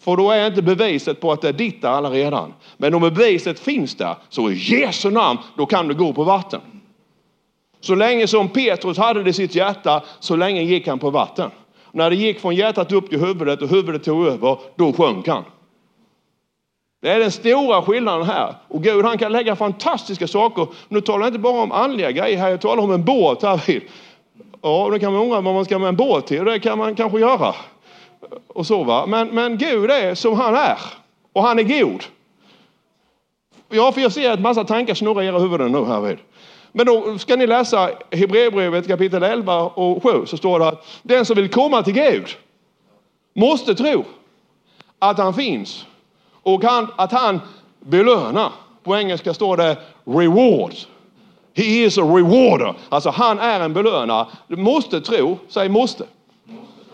För 0.00 0.16
då 0.16 0.30
är 0.30 0.46
inte 0.46 0.62
beviset 0.62 1.20
på 1.20 1.32
att 1.32 1.40
det 1.42 1.48
är 1.48 1.52
ditt 1.52 1.84
allaredan. 1.84 2.52
Men 2.76 2.94
om 2.94 3.02
beviset 3.02 3.60
finns 3.60 3.94
där, 3.94 4.14
så 4.28 4.50
i 4.50 4.54
Jesu 4.54 5.10
namn, 5.10 5.38
då 5.56 5.66
kan 5.66 5.88
du 5.88 5.94
gå 5.94 6.12
på 6.12 6.24
vatten. 6.24 6.60
Så 7.80 7.94
länge 7.94 8.26
som 8.26 8.48
Petrus 8.48 8.98
hade 8.98 9.22
det 9.22 9.30
i 9.30 9.32
sitt 9.32 9.54
hjärta, 9.54 10.02
så 10.20 10.36
länge 10.36 10.62
gick 10.62 10.88
han 10.88 10.98
på 10.98 11.10
vatten. 11.10 11.50
När 11.92 12.10
det 12.10 12.16
gick 12.16 12.40
från 12.40 12.54
hjärtat 12.54 12.92
upp 12.92 13.08
till 13.08 13.20
huvudet 13.20 13.62
och 13.62 13.68
huvudet 13.68 14.04
tog 14.04 14.26
över, 14.26 14.58
då 14.76 14.92
sjönk 14.92 15.28
han. 15.28 15.44
Det 17.02 17.10
är 17.10 17.18
den 17.18 17.30
stora 17.30 17.82
skillnaden 17.82 18.26
här. 18.26 18.54
Och 18.68 18.82
Gud 18.82 19.04
han 19.04 19.18
kan 19.18 19.32
lägga 19.32 19.56
fantastiska 19.56 20.26
saker. 20.26 20.66
Nu 20.88 21.00
talar 21.00 21.20
jag 21.20 21.28
inte 21.28 21.38
bara 21.38 21.62
om 21.62 21.72
andliga 21.72 22.10
grejer 22.10 22.38
här, 22.38 22.48
jag 22.48 22.60
talar 22.60 22.82
om 22.82 22.90
en 22.90 23.04
båt 23.04 23.42
här 23.42 23.62
vid. 23.66 23.82
Ja, 24.62 24.88
då 24.92 24.98
kan 24.98 25.12
man 25.12 25.22
undra 25.22 25.40
vad 25.40 25.54
man 25.54 25.64
ska 25.64 25.78
med 25.78 25.88
en 25.88 25.96
båt 25.96 26.26
till. 26.26 26.44
Det 26.44 26.58
kan 26.58 26.78
man 26.78 26.94
kanske 26.94 27.18
göra. 27.18 27.54
Och 28.46 28.66
så 28.66 28.84
va. 28.84 29.06
Men, 29.06 29.28
men 29.28 29.58
Gud 29.58 29.90
är 29.90 30.14
som 30.14 30.34
han 30.34 30.54
är. 30.54 30.78
Och 31.32 31.42
han 31.42 31.58
är 31.58 31.62
god. 31.62 32.04
Ja, 33.68 33.92
för 33.92 34.00
jag 34.00 34.12
ser 34.12 34.30
att 34.30 34.40
massa 34.40 34.64
tankar 34.64 34.94
snurrar 34.94 35.22
i 35.22 35.26
era 35.26 35.38
huvuden 35.38 35.72
nu 35.72 35.84
här 35.84 36.00
vid. 36.00 36.18
Men 36.72 36.86
då 36.86 37.18
ska 37.18 37.36
ni 37.36 37.46
läsa 37.46 37.90
Hebreerbrevet 38.10 38.88
kapitel 38.88 39.22
11 39.22 39.62
och 39.62 40.02
7 40.02 40.26
så 40.26 40.36
står 40.36 40.58
det 40.58 40.68
att 40.68 40.86
den 41.02 41.24
som 41.24 41.36
vill 41.36 41.48
komma 41.48 41.82
till 41.82 41.94
Gud 41.94 42.28
måste 43.34 43.74
tro 43.74 44.04
att 44.98 45.18
han 45.18 45.34
finns 45.34 45.86
och 46.42 46.64
att 46.96 47.12
han 47.12 47.40
belönar. 47.80 48.52
På 48.82 48.96
engelska 48.96 49.34
står 49.34 49.56
det 49.56 49.76
reward. 50.04 50.74
He 51.54 51.64
is 51.64 51.98
a 51.98 52.02
rewarder. 52.02 52.74
Alltså 52.88 53.10
han 53.10 53.38
är 53.38 53.60
en 53.60 53.72
belönare. 53.72 54.26
Du 54.46 54.56
måste 54.56 55.00
tro, 55.00 55.38
säg 55.48 55.68
måste. 55.68 56.04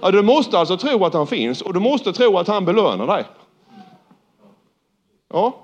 Ja, 0.00 0.10
du 0.10 0.22
måste 0.22 0.58
alltså 0.58 0.76
tro 0.76 1.04
att 1.04 1.14
han 1.14 1.26
finns 1.26 1.62
och 1.62 1.74
du 1.74 1.80
måste 1.80 2.12
tro 2.12 2.38
att 2.38 2.48
han 2.48 2.64
belönar 2.64 3.06
dig. 3.06 3.24
Ja. 5.32 5.56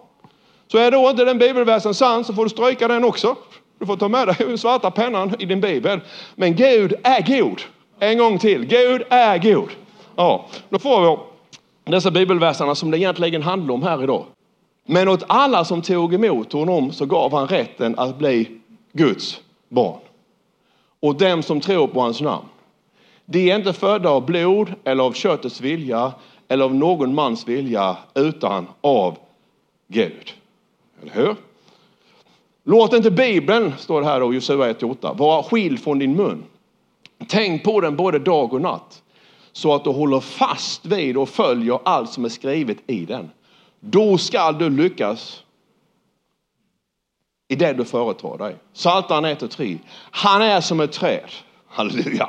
Så 0.73 0.79
är 0.79 0.91
då 0.91 1.11
inte 1.11 1.25
den 1.25 1.39
bibelversen 1.39 1.95
sann 1.95 2.25
så 2.25 2.35
får 2.35 2.45
du 2.45 2.51
stryka 2.51 2.89
den 2.89 3.05
också. 3.05 3.37
Du 3.83 3.87
får 3.87 3.97
ta 3.97 4.09
med 4.09 4.29
dig 4.29 4.37
den 4.39 4.59
svarta 4.59 4.91
pennan 4.91 5.35
i 5.39 5.47
din 5.47 5.61
bibel. 5.61 6.01
Men 6.35 6.57
Gud 6.57 6.95
är 7.03 7.41
god. 7.41 7.61
En 7.99 8.19
gång 8.19 8.39
till. 8.39 8.65
Gud 8.65 9.03
är 9.11 9.39
god. 9.39 9.69
Ja, 10.17 10.47
då 10.69 10.79
får 10.79 11.01
vi 11.85 11.93
dessa 11.93 12.11
bibelverserna 12.11 12.75
som 12.75 12.91
det 12.91 12.99
egentligen 12.99 13.43
handlar 13.43 13.75
om 13.75 13.83
här 13.83 14.03
idag. 14.03 14.25
Men 14.87 15.09
åt 15.09 15.25
alla 15.27 15.65
som 15.65 15.83
tog 15.83 16.15
emot 16.15 16.53
honom 16.53 16.93
så 16.93 17.07
gav 17.07 17.33
han 17.33 17.49
rätten 17.49 17.99
att 17.99 18.19
bli 18.19 18.49
Guds 18.93 19.41
barn. 19.69 20.01
Och 21.01 21.17
dem 21.17 21.43
som 21.43 21.61
tror 21.61 21.87
på 21.87 22.01
hans 22.01 22.21
namn. 22.21 22.47
De 23.25 23.51
är 23.51 23.57
inte 23.57 23.73
födda 23.73 24.11
av 24.11 24.27
blod 24.27 24.75
eller 24.85 25.05
av 25.05 25.13
köttets 25.13 25.61
vilja 25.61 26.13
eller 26.49 26.65
av 26.65 26.75
någon 26.75 27.15
mans 27.15 27.49
vilja 27.49 27.97
utan 28.15 28.67
av 28.81 29.17
Gud. 29.89 30.33
Eller 31.03 31.13
hur? 31.13 31.37
Låt 32.65 32.93
inte 32.93 33.11
Bibeln, 33.11 33.73
står 33.79 34.01
det 34.01 34.07
här 34.07 34.21
då, 34.21 34.35
Josua 34.35 34.73
1.8, 34.73 35.19
vara 35.19 35.43
skild 35.43 35.83
från 35.83 35.99
din 35.99 36.17
mun. 36.17 36.45
Tänk 37.29 37.65
på 37.65 37.81
den 37.81 37.97
både 37.97 38.19
dag 38.19 38.53
och 38.53 38.61
natt 38.61 39.03
så 39.53 39.75
att 39.75 39.85
du 39.85 39.91
håller 39.91 40.21
fast 40.21 40.87
vid 40.87 41.17
och 41.17 41.29
följer 41.29 41.79
allt 41.85 42.11
som 42.11 42.25
är 42.25 42.29
skrivet 42.29 42.79
i 42.87 43.05
den. 43.05 43.31
Då 43.81 44.19
skall 44.19 44.59
du 44.59 44.71
lyckas 44.71 45.43
i 47.49 47.57
det 47.57 47.73
du 47.73 47.85
företar 47.85 48.39
dig. 48.39 48.57
Psaltaren 48.75 49.25
1 49.25 49.43
och 49.43 49.51
3. 49.51 49.79
Han 50.11 50.43
är 50.43 50.61
som 50.61 50.81
ett 50.81 50.93
träd, 50.93 51.31
halleluja, 51.69 52.29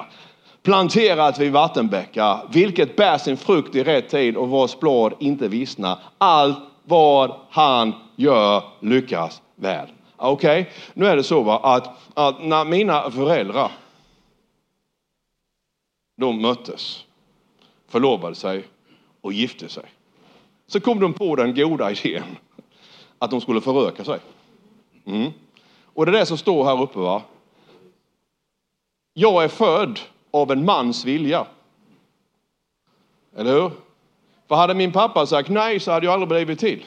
planterat 0.63 1.39
vid 1.39 1.51
vattenbäckar, 1.51 2.47
vilket 2.53 2.95
bär 2.95 3.17
sin 3.17 3.37
frukt 3.37 3.75
i 3.75 3.83
rätt 3.83 4.09
tid 4.09 4.37
och 4.37 4.49
vars 4.49 4.79
blad 4.79 5.13
inte 5.19 5.47
vissnar. 5.47 5.99
Allt 6.17 6.59
vad 6.83 7.35
han 7.49 7.93
gör 8.15 8.63
lyckas 8.79 9.41
väl. 9.55 9.87
Okej, 10.15 10.61
okay? 10.61 10.73
nu 10.93 11.05
är 11.05 11.15
det 11.15 11.23
så 11.23 11.43
va, 11.43 11.59
att, 11.59 11.89
att 12.13 12.43
när 12.43 12.65
mina 12.65 13.11
föräldrar 13.11 13.71
de 16.15 16.41
möttes, 16.41 17.05
förlovade 17.87 18.35
sig 18.35 18.63
och 19.21 19.33
gifte 19.33 19.69
sig. 19.69 19.85
Så 20.67 20.79
kom 20.79 20.99
de 20.99 21.13
på 21.13 21.35
den 21.35 21.55
goda 21.55 21.91
idén 21.91 22.37
att 23.19 23.31
de 23.31 23.41
skulle 23.41 23.61
föröka 23.61 24.03
sig. 24.03 24.19
Mm. 25.05 25.31
Och 25.83 26.05
det 26.05 26.11
är 26.11 26.19
det 26.19 26.25
som 26.25 26.37
står 26.37 26.63
här 26.63 26.81
uppe. 26.81 26.99
va. 26.99 27.21
Jag 29.13 29.43
är 29.43 29.47
född 29.47 29.99
av 30.31 30.51
en 30.51 30.65
mans 30.65 31.05
vilja. 31.05 31.45
Eller 33.35 33.53
hur? 33.53 33.71
För 34.47 34.55
hade 34.55 34.73
min 34.73 34.91
pappa 34.91 35.25
sagt 35.25 35.49
nej 35.49 35.79
så 35.79 35.91
hade 35.91 36.05
jag 36.05 36.13
aldrig 36.13 36.29
blivit 36.29 36.59
till. 36.59 36.83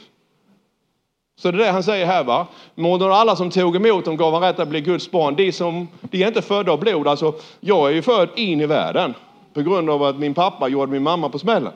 Så 1.39 1.51
det 1.51 1.59
är 1.59 1.67
det 1.67 1.73
han 1.73 1.83
säger 1.83 2.07
här. 2.07 2.25
va. 2.25 2.47
Men 2.75 3.03
alla 3.03 3.37
som 3.37 3.51
tog 3.51 3.77
emot 3.77 4.05
dem 4.05 4.17
gav 4.17 4.33
han 4.33 4.43
rätt 4.43 4.59
att 4.59 4.69
bli 4.69 4.81
Guds 4.81 5.11
barn. 5.11 5.37
De, 5.37 5.53
som, 5.53 5.89
de 6.01 6.23
är 6.23 6.29
inte 6.29 6.43
födda 6.43 6.73
av 6.73 6.81
blod. 6.81 7.09
Alltså, 7.09 7.35
jag 7.61 7.89
är 7.89 7.95
ju 7.95 8.03
född 8.03 8.29
in 8.37 8.61
i 8.61 8.67
världen 8.67 9.15
på 9.55 9.63
grund 9.63 9.91
av 9.91 10.03
att 10.03 10.19
min 10.19 10.35
pappa 10.35 10.69
gjorde 10.69 10.93
min 10.93 11.03
mamma 11.03 11.29
på 11.29 11.39
smällen. 11.39 11.73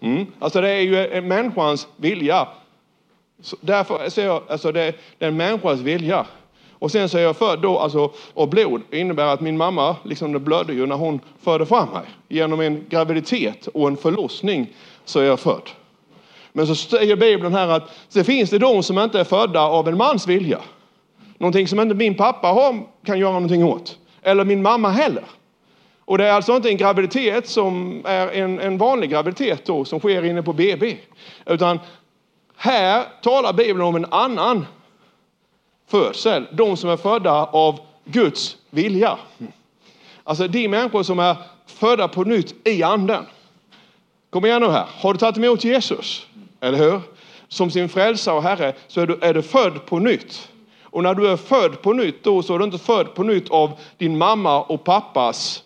Mm. 0.00 0.26
Alltså 0.38 0.60
det 0.60 0.68
är 0.70 0.80
ju 0.80 1.06
en 1.06 1.28
människans 1.28 1.88
vilja. 1.96 2.48
Så 3.42 3.56
därför 3.60 4.10
säger 4.10 4.28
jag, 4.28 4.42
alltså 4.48 4.72
det, 4.72 4.94
det 5.18 5.24
är 5.24 5.28
en 5.28 5.36
människas 5.36 5.80
vilja. 5.80 6.26
Och 6.72 6.90
sen 6.90 7.08
så 7.08 7.18
är 7.18 7.22
jag 7.22 7.36
född 7.36 7.60
då, 7.60 7.78
alltså, 7.78 8.10
och 8.34 8.48
blod 8.48 8.82
innebär 8.90 9.26
att 9.26 9.40
min 9.40 9.56
mamma, 9.56 9.96
liksom 10.04 10.32
det 10.32 10.38
blödde 10.38 10.72
ju 10.72 10.86
när 10.86 10.96
hon 10.96 11.20
förde 11.42 11.66
fram 11.66 11.88
mig. 11.88 12.02
Genom 12.28 12.60
en 12.60 12.84
graviditet 12.88 13.66
och 13.66 13.88
en 13.88 13.96
förlossning 13.96 14.66
så 15.04 15.20
är 15.20 15.24
jag 15.24 15.40
född. 15.40 15.70
Men 16.52 16.66
så 16.66 16.74
säger 16.74 17.16
Bibeln 17.16 17.54
här 17.54 17.68
att 17.68 17.90
det 18.12 18.24
finns 18.24 18.50
det 18.50 18.58
de 18.58 18.82
som 18.82 18.98
inte 18.98 19.20
är 19.20 19.24
födda 19.24 19.60
av 19.60 19.88
en 19.88 19.96
mans 19.96 20.26
vilja. 20.26 20.58
Någonting 21.38 21.68
som 21.68 21.80
inte 21.80 21.94
min 21.94 22.14
pappa 22.14 22.48
har, 22.48 22.86
kan 23.04 23.18
göra 23.18 23.32
någonting 23.32 23.64
åt. 23.64 23.98
Eller 24.22 24.44
min 24.44 24.62
mamma 24.62 24.90
heller. 24.90 25.24
Och 26.04 26.18
det 26.18 26.26
är 26.26 26.32
alltså 26.32 26.56
inte 26.56 26.68
en 26.68 26.76
graviditet 26.76 27.48
som 27.48 28.02
är 28.04 28.28
en, 28.28 28.60
en 28.60 28.78
vanlig 28.78 29.10
graviditet 29.10 29.66
då, 29.66 29.84
som 29.84 29.98
sker 29.98 30.24
inne 30.24 30.42
på 30.42 30.52
BB. 30.52 30.96
Utan 31.46 31.78
här 32.56 33.04
talar 33.22 33.52
Bibeln 33.52 33.80
om 33.80 33.96
en 33.96 34.06
annan 34.10 34.66
födsel. 35.90 36.46
De 36.52 36.76
som 36.76 36.90
är 36.90 36.96
födda 36.96 37.44
av 37.44 37.80
Guds 38.04 38.56
vilja. 38.70 39.18
Alltså 40.24 40.48
de 40.48 40.68
människor 40.68 41.02
som 41.02 41.18
är 41.18 41.36
födda 41.66 42.08
på 42.08 42.24
nytt 42.24 42.68
i 42.68 42.82
anden. 42.82 43.26
Kom 44.30 44.44
igen 44.44 44.62
nu 44.62 44.68
här. 44.68 44.86
Har 45.00 45.12
du 45.12 45.18
tagit 45.18 45.36
emot 45.36 45.64
Jesus? 45.64 46.26
Eller 46.60 46.78
hur? 46.78 47.00
Som 47.48 47.70
sin 47.70 47.88
frälsare 47.88 48.36
och 48.36 48.42
Herre 48.42 48.74
så 48.88 49.00
är 49.00 49.06
du, 49.06 49.18
är 49.20 49.34
du 49.34 49.42
född 49.42 49.86
på 49.86 49.98
nytt. 49.98 50.48
Och 50.82 51.02
när 51.02 51.14
du 51.14 51.28
är 51.28 51.36
född 51.36 51.82
på 51.82 51.92
nytt 51.92 52.24
då 52.24 52.42
så 52.42 52.54
är 52.54 52.58
du 52.58 52.64
inte 52.64 52.78
född 52.78 53.14
på 53.14 53.22
nytt 53.22 53.50
av 53.50 53.72
din 53.98 54.18
mamma 54.18 54.62
och 54.62 54.84
pappas 54.84 55.62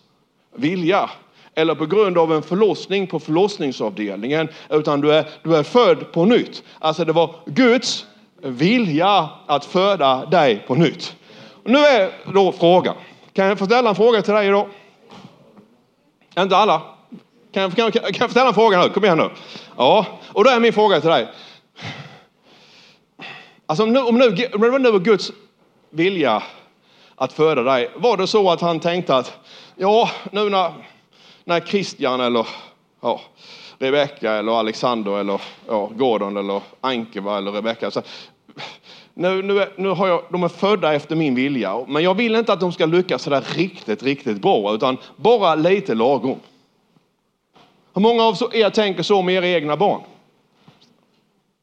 vilja 0.55 1.09
eller 1.55 1.75
på 1.75 1.85
grund 1.85 2.17
av 2.17 2.33
en 2.33 2.41
förlossning 2.41 3.07
på 3.07 3.19
förlossningsavdelningen, 3.19 4.47
utan 4.69 5.01
du 5.01 5.13
är, 5.13 5.29
du 5.43 5.55
är 5.55 5.63
född 5.63 6.11
på 6.11 6.25
nytt. 6.25 6.63
Alltså 6.79 7.05
det 7.05 7.11
var 7.11 7.35
Guds 7.45 8.05
vilja 8.41 9.29
att 9.45 9.65
föda 9.65 10.25
dig 10.25 10.63
på 10.67 10.75
nytt. 10.75 11.15
Och 11.63 11.69
nu 11.69 11.79
är 11.79 12.11
då 12.33 12.51
frågan, 12.51 12.95
kan 13.33 13.45
jag 13.45 13.59
få 13.59 13.65
ställa 13.65 13.89
en 13.89 13.95
fråga 13.95 14.21
till 14.21 14.33
dig 14.33 14.47
idag? 14.47 14.67
Inte 16.37 16.57
alla? 16.57 16.81
Kan 17.55 17.63
jag, 17.63 17.75
kan, 17.75 17.91
kan 17.91 18.13
jag 18.19 18.31
ställa 18.31 18.47
en 18.47 18.53
fråga 18.53 18.83
nu? 18.83 18.89
Kom 18.89 19.03
igen 19.05 19.17
nu. 19.17 19.29
Ja, 19.77 20.05
och 20.27 20.43
då 20.43 20.49
är 20.49 20.59
min 20.59 20.73
fråga 20.73 21.01
till 21.01 21.09
dig. 21.09 21.27
Alltså 23.65 23.83
om, 23.83 23.93
nu, 23.93 23.99
om, 23.99 24.17
nu, 24.17 24.25
om 24.53 24.83
det 24.83 24.91
nu 24.91 24.99
Guds 24.99 25.31
vilja 25.89 26.43
att 27.15 27.33
föda 27.33 27.63
dig, 27.63 27.91
var 27.95 28.17
det 28.17 28.27
så 28.27 28.51
att 28.51 28.61
han 28.61 28.79
tänkte 28.79 29.15
att 29.15 29.37
ja, 29.75 30.09
nu 30.31 30.49
när, 30.49 30.73
när 31.43 31.59
Christian 31.59 32.21
eller 32.21 32.47
ja, 33.01 33.21
Rebecka 33.79 34.33
eller 34.33 34.59
Alexander 34.59 35.19
eller 35.19 35.41
ja, 35.67 35.91
Gordon 35.95 36.37
eller 36.37 36.61
Ankeva 36.81 37.37
eller 37.37 37.51
Rebecka. 37.51 37.91
nu, 39.13 39.41
nu, 39.41 39.67
nu 39.75 39.89
har 39.89 40.07
jag, 40.07 40.23
de 40.29 40.43
är 40.43 40.47
födda 40.47 40.93
efter 40.93 41.15
min 41.15 41.35
vilja, 41.35 41.85
men 41.87 42.03
jag 42.03 42.13
vill 42.13 42.35
inte 42.35 42.53
att 42.53 42.59
de 42.59 42.71
ska 42.71 42.85
lyckas 42.85 43.21
sådär 43.21 43.43
riktigt, 43.55 44.03
riktigt 44.03 44.41
bra, 44.41 44.73
utan 44.73 44.97
bara 45.15 45.55
lite 45.55 45.93
lagom. 45.93 46.39
Hur 47.95 48.01
många 48.01 48.23
av 48.23 48.37
er 48.53 48.69
tänker 48.69 49.03
så 49.03 49.21
med 49.21 49.35
era 49.35 49.47
egna 49.47 49.77
barn? 49.77 50.01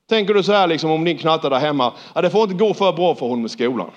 Tänker 0.09 0.35
du 0.35 0.43
så 0.43 0.53
här 0.53 0.67
liksom 0.67 0.91
om 0.91 1.05
din 1.05 1.19
knatte 1.19 1.49
där 1.49 1.59
hemma, 1.59 1.93
ja, 2.15 2.23
det 2.23 2.31
får 2.31 2.43
inte 2.43 2.55
gå 2.55 2.75
för 2.75 2.93
bra 2.93 3.15
för 3.15 3.27
honom 3.27 3.47
i 3.47 3.49
skolan. 3.49 3.91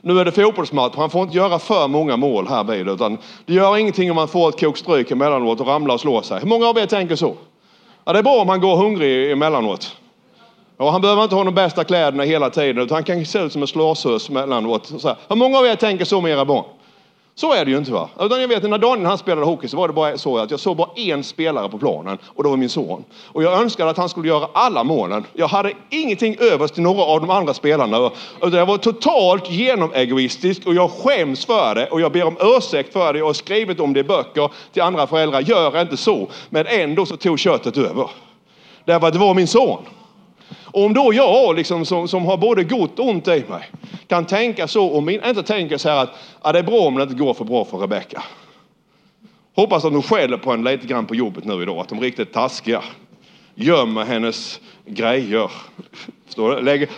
Nu 0.00 0.20
är 0.20 0.24
det 0.24 0.32
fotbollsmatch, 0.32 0.96
han 0.96 1.10
får 1.10 1.22
inte 1.22 1.36
göra 1.36 1.58
för 1.58 1.88
många 1.88 2.16
mål 2.16 2.48
här 2.48 2.64
vid, 2.64 2.88
utan 2.88 3.18
det 3.46 3.54
gör 3.54 3.76
ingenting 3.76 4.10
om 4.10 4.14
man 4.14 4.28
får 4.28 4.48
ett 4.48 4.60
kokstryk 4.60 5.10
emellanåt 5.10 5.60
och 5.60 5.66
ramlar 5.66 5.94
och 5.94 6.00
slår 6.00 6.22
sig. 6.22 6.40
Hur 6.40 6.48
många 6.48 6.66
av 6.66 6.78
er 6.78 6.86
tänker 6.86 7.16
så? 7.16 7.34
Ja, 8.04 8.12
det 8.12 8.18
är 8.18 8.22
bra 8.22 8.40
om 8.40 8.48
han 8.48 8.60
går 8.60 8.76
hungrig 8.76 9.32
emellanåt. 9.32 9.96
Ja, 10.76 10.90
han 10.90 11.00
behöver 11.00 11.22
inte 11.22 11.34
ha 11.34 11.44
de 11.44 11.54
bästa 11.54 11.84
kläderna 11.84 12.22
hela 12.22 12.50
tiden, 12.50 12.82
utan 12.82 12.94
han 12.94 13.04
kan 13.04 13.26
se 13.26 13.38
ut 13.38 13.52
som 13.52 13.62
en 13.62 13.68
slashös 13.68 14.28
emellanåt. 14.28 14.92
Så 14.98 15.16
Hur 15.28 15.36
många 15.36 15.58
av 15.58 15.66
er 15.66 15.76
tänker 15.76 16.04
så 16.04 16.20
med 16.20 16.32
era 16.32 16.44
barn? 16.44 16.64
Så 17.34 17.52
är 17.52 17.64
det 17.64 17.70
ju 17.70 17.78
inte 17.78 17.92
va. 17.92 18.08
Utan 18.20 18.40
jag 18.40 18.48
vet 18.48 18.62
när 18.62 18.78
Daniel 18.78 19.06
han 19.06 19.18
spelade 19.18 19.46
hockey 19.46 19.68
så 19.68 19.76
var 19.76 19.88
det 19.88 19.94
bara 19.94 20.18
så 20.18 20.38
att 20.38 20.50
jag 20.50 20.60
såg 20.60 20.76
bara 20.76 20.90
en 20.96 21.24
spelare 21.24 21.68
på 21.68 21.78
planen 21.78 22.18
och 22.26 22.42
det 22.42 22.48
var 22.48 22.56
min 22.56 22.68
son. 22.68 23.04
Och 23.26 23.42
jag 23.42 23.60
önskade 23.62 23.90
att 23.90 23.96
han 23.96 24.08
skulle 24.08 24.28
göra 24.28 24.48
alla 24.52 24.84
målen. 24.84 25.24
Jag 25.32 25.48
hade 25.48 25.72
ingenting 25.90 26.36
övers 26.40 26.70
till 26.70 26.82
några 26.82 27.02
av 27.02 27.20
de 27.20 27.30
andra 27.30 27.54
spelarna. 27.54 28.10
Utan 28.42 28.58
jag 28.58 28.66
var 28.66 28.78
totalt 28.78 29.50
genomegoistisk 29.50 30.66
och 30.66 30.74
jag 30.74 30.90
skäms 30.90 31.46
för 31.46 31.74
det 31.74 31.86
och 31.86 32.00
jag 32.00 32.12
ber 32.12 32.24
om 32.24 32.36
ursäkt 32.40 32.92
för 32.92 33.12
det. 33.12 33.18
Jag 33.18 33.26
har 33.26 33.32
skrivit 33.32 33.80
om 33.80 33.92
det 33.92 34.00
i 34.00 34.04
böcker 34.04 34.50
till 34.72 34.82
andra 34.82 35.06
föräldrar. 35.06 35.40
Gör 35.40 35.80
inte 35.80 35.96
så. 35.96 36.28
Men 36.50 36.66
ändå 36.66 37.06
så 37.06 37.16
tog 37.16 37.38
köttet 37.38 37.76
över. 37.76 38.10
Därför 38.84 39.06
att 39.06 39.12
det 39.12 39.18
var 39.18 39.34
min 39.34 39.46
son. 39.46 39.82
Och 40.64 40.84
om 40.84 40.94
då 40.94 41.14
jag 41.14 41.56
liksom, 41.56 41.86
som, 41.86 42.08
som 42.08 42.26
har 42.26 42.36
både 42.36 42.64
gott 42.64 42.98
och 42.98 43.08
ont 43.08 43.28
i 43.28 43.44
mig 43.48 43.70
kan 44.06 44.24
tänka 44.24 44.68
så 44.68 44.86
och 44.86 45.02
min, 45.02 45.24
inte 45.24 45.42
tänka 45.42 45.78
så 45.78 45.88
här 45.88 46.02
att 46.02 46.10
ja, 46.42 46.52
det 46.52 46.58
är 46.58 46.62
bra 46.62 46.80
om 46.80 46.94
det 46.94 47.02
inte 47.02 47.14
går 47.14 47.34
för 47.34 47.44
bra 47.44 47.64
för 47.64 47.78
Rebecka. 47.78 48.22
Hoppas 49.56 49.84
att 49.84 49.92
de 49.92 50.02
skäller 50.02 50.36
på 50.36 50.52
en 50.52 50.64
lite 50.64 50.86
grann 50.86 51.06
på 51.06 51.14
jobbet 51.14 51.44
nu 51.44 51.62
idag, 51.62 51.78
att 51.78 51.88
de 51.88 51.98
är 51.98 52.02
riktigt 52.02 52.32
taskiga. 52.32 52.82
gömmer 53.54 54.04
hennes 54.04 54.60
grejer. 54.86 55.50
Förstår 56.26 56.56
du? 56.56 56.62
Lägger, 56.62 56.88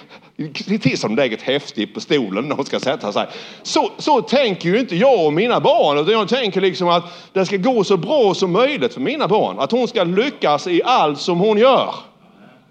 till 0.78 0.99
som 0.99 1.16
lägger 1.16 1.37
ett 1.37 1.42
häfte 1.42 1.87
på 1.87 2.00
stolen 2.00 2.49
när 2.49 2.56
hon 2.56 2.64
ska 2.64 2.80
sätta 2.80 3.12
sig. 3.12 3.26
Så, 3.62 3.90
så 3.99 4.23
tänker 4.23 4.68
ju 4.68 4.80
inte 4.80 4.96
jag 4.96 5.26
och 5.26 5.32
mina 5.32 5.61
barn. 5.61 5.99
Utan 5.99 6.12
jag 6.12 6.28
tänker 6.28 6.61
liksom 6.61 6.88
att 6.88 7.04
det 7.32 7.46
ska 7.46 7.56
gå 7.56 7.84
så 7.84 7.96
bra 7.96 8.34
som 8.34 8.52
möjligt 8.52 8.94
för 8.94 9.00
mina 9.00 9.28
barn. 9.28 9.58
Att 9.58 9.73
hon 9.73 9.88
ska 9.88 10.04
lyckas 10.04 10.66
i 10.66 10.82
allt 10.84 11.20
som 11.20 11.38
hon 11.38 11.58
gör. 11.58 11.94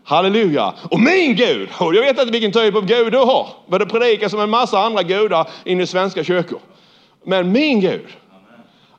Halleluja! 0.04 0.74
Och 0.92 1.00
min 1.00 1.36
Gud, 1.36 1.70
och 1.80 1.96
jag 1.96 2.02
vet 2.02 2.20
inte 2.20 2.32
vilken 2.32 2.52
typ 2.52 2.76
av 2.76 2.86
Gud 2.86 3.12
du 3.12 3.18
har. 3.18 3.48
För 3.70 3.80
det 3.80 3.86
predikas 3.86 4.32
som 4.32 4.40
en 4.40 4.50
massa 4.50 4.80
andra 4.80 5.04
gudar 5.04 5.48
in 5.64 5.82
i 5.82 5.88
svenska 5.88 6.24
kyrkor. 6.24 6.60
Men 7.26 7.52
min 7.52 7.80
Gud, 7.80 8.08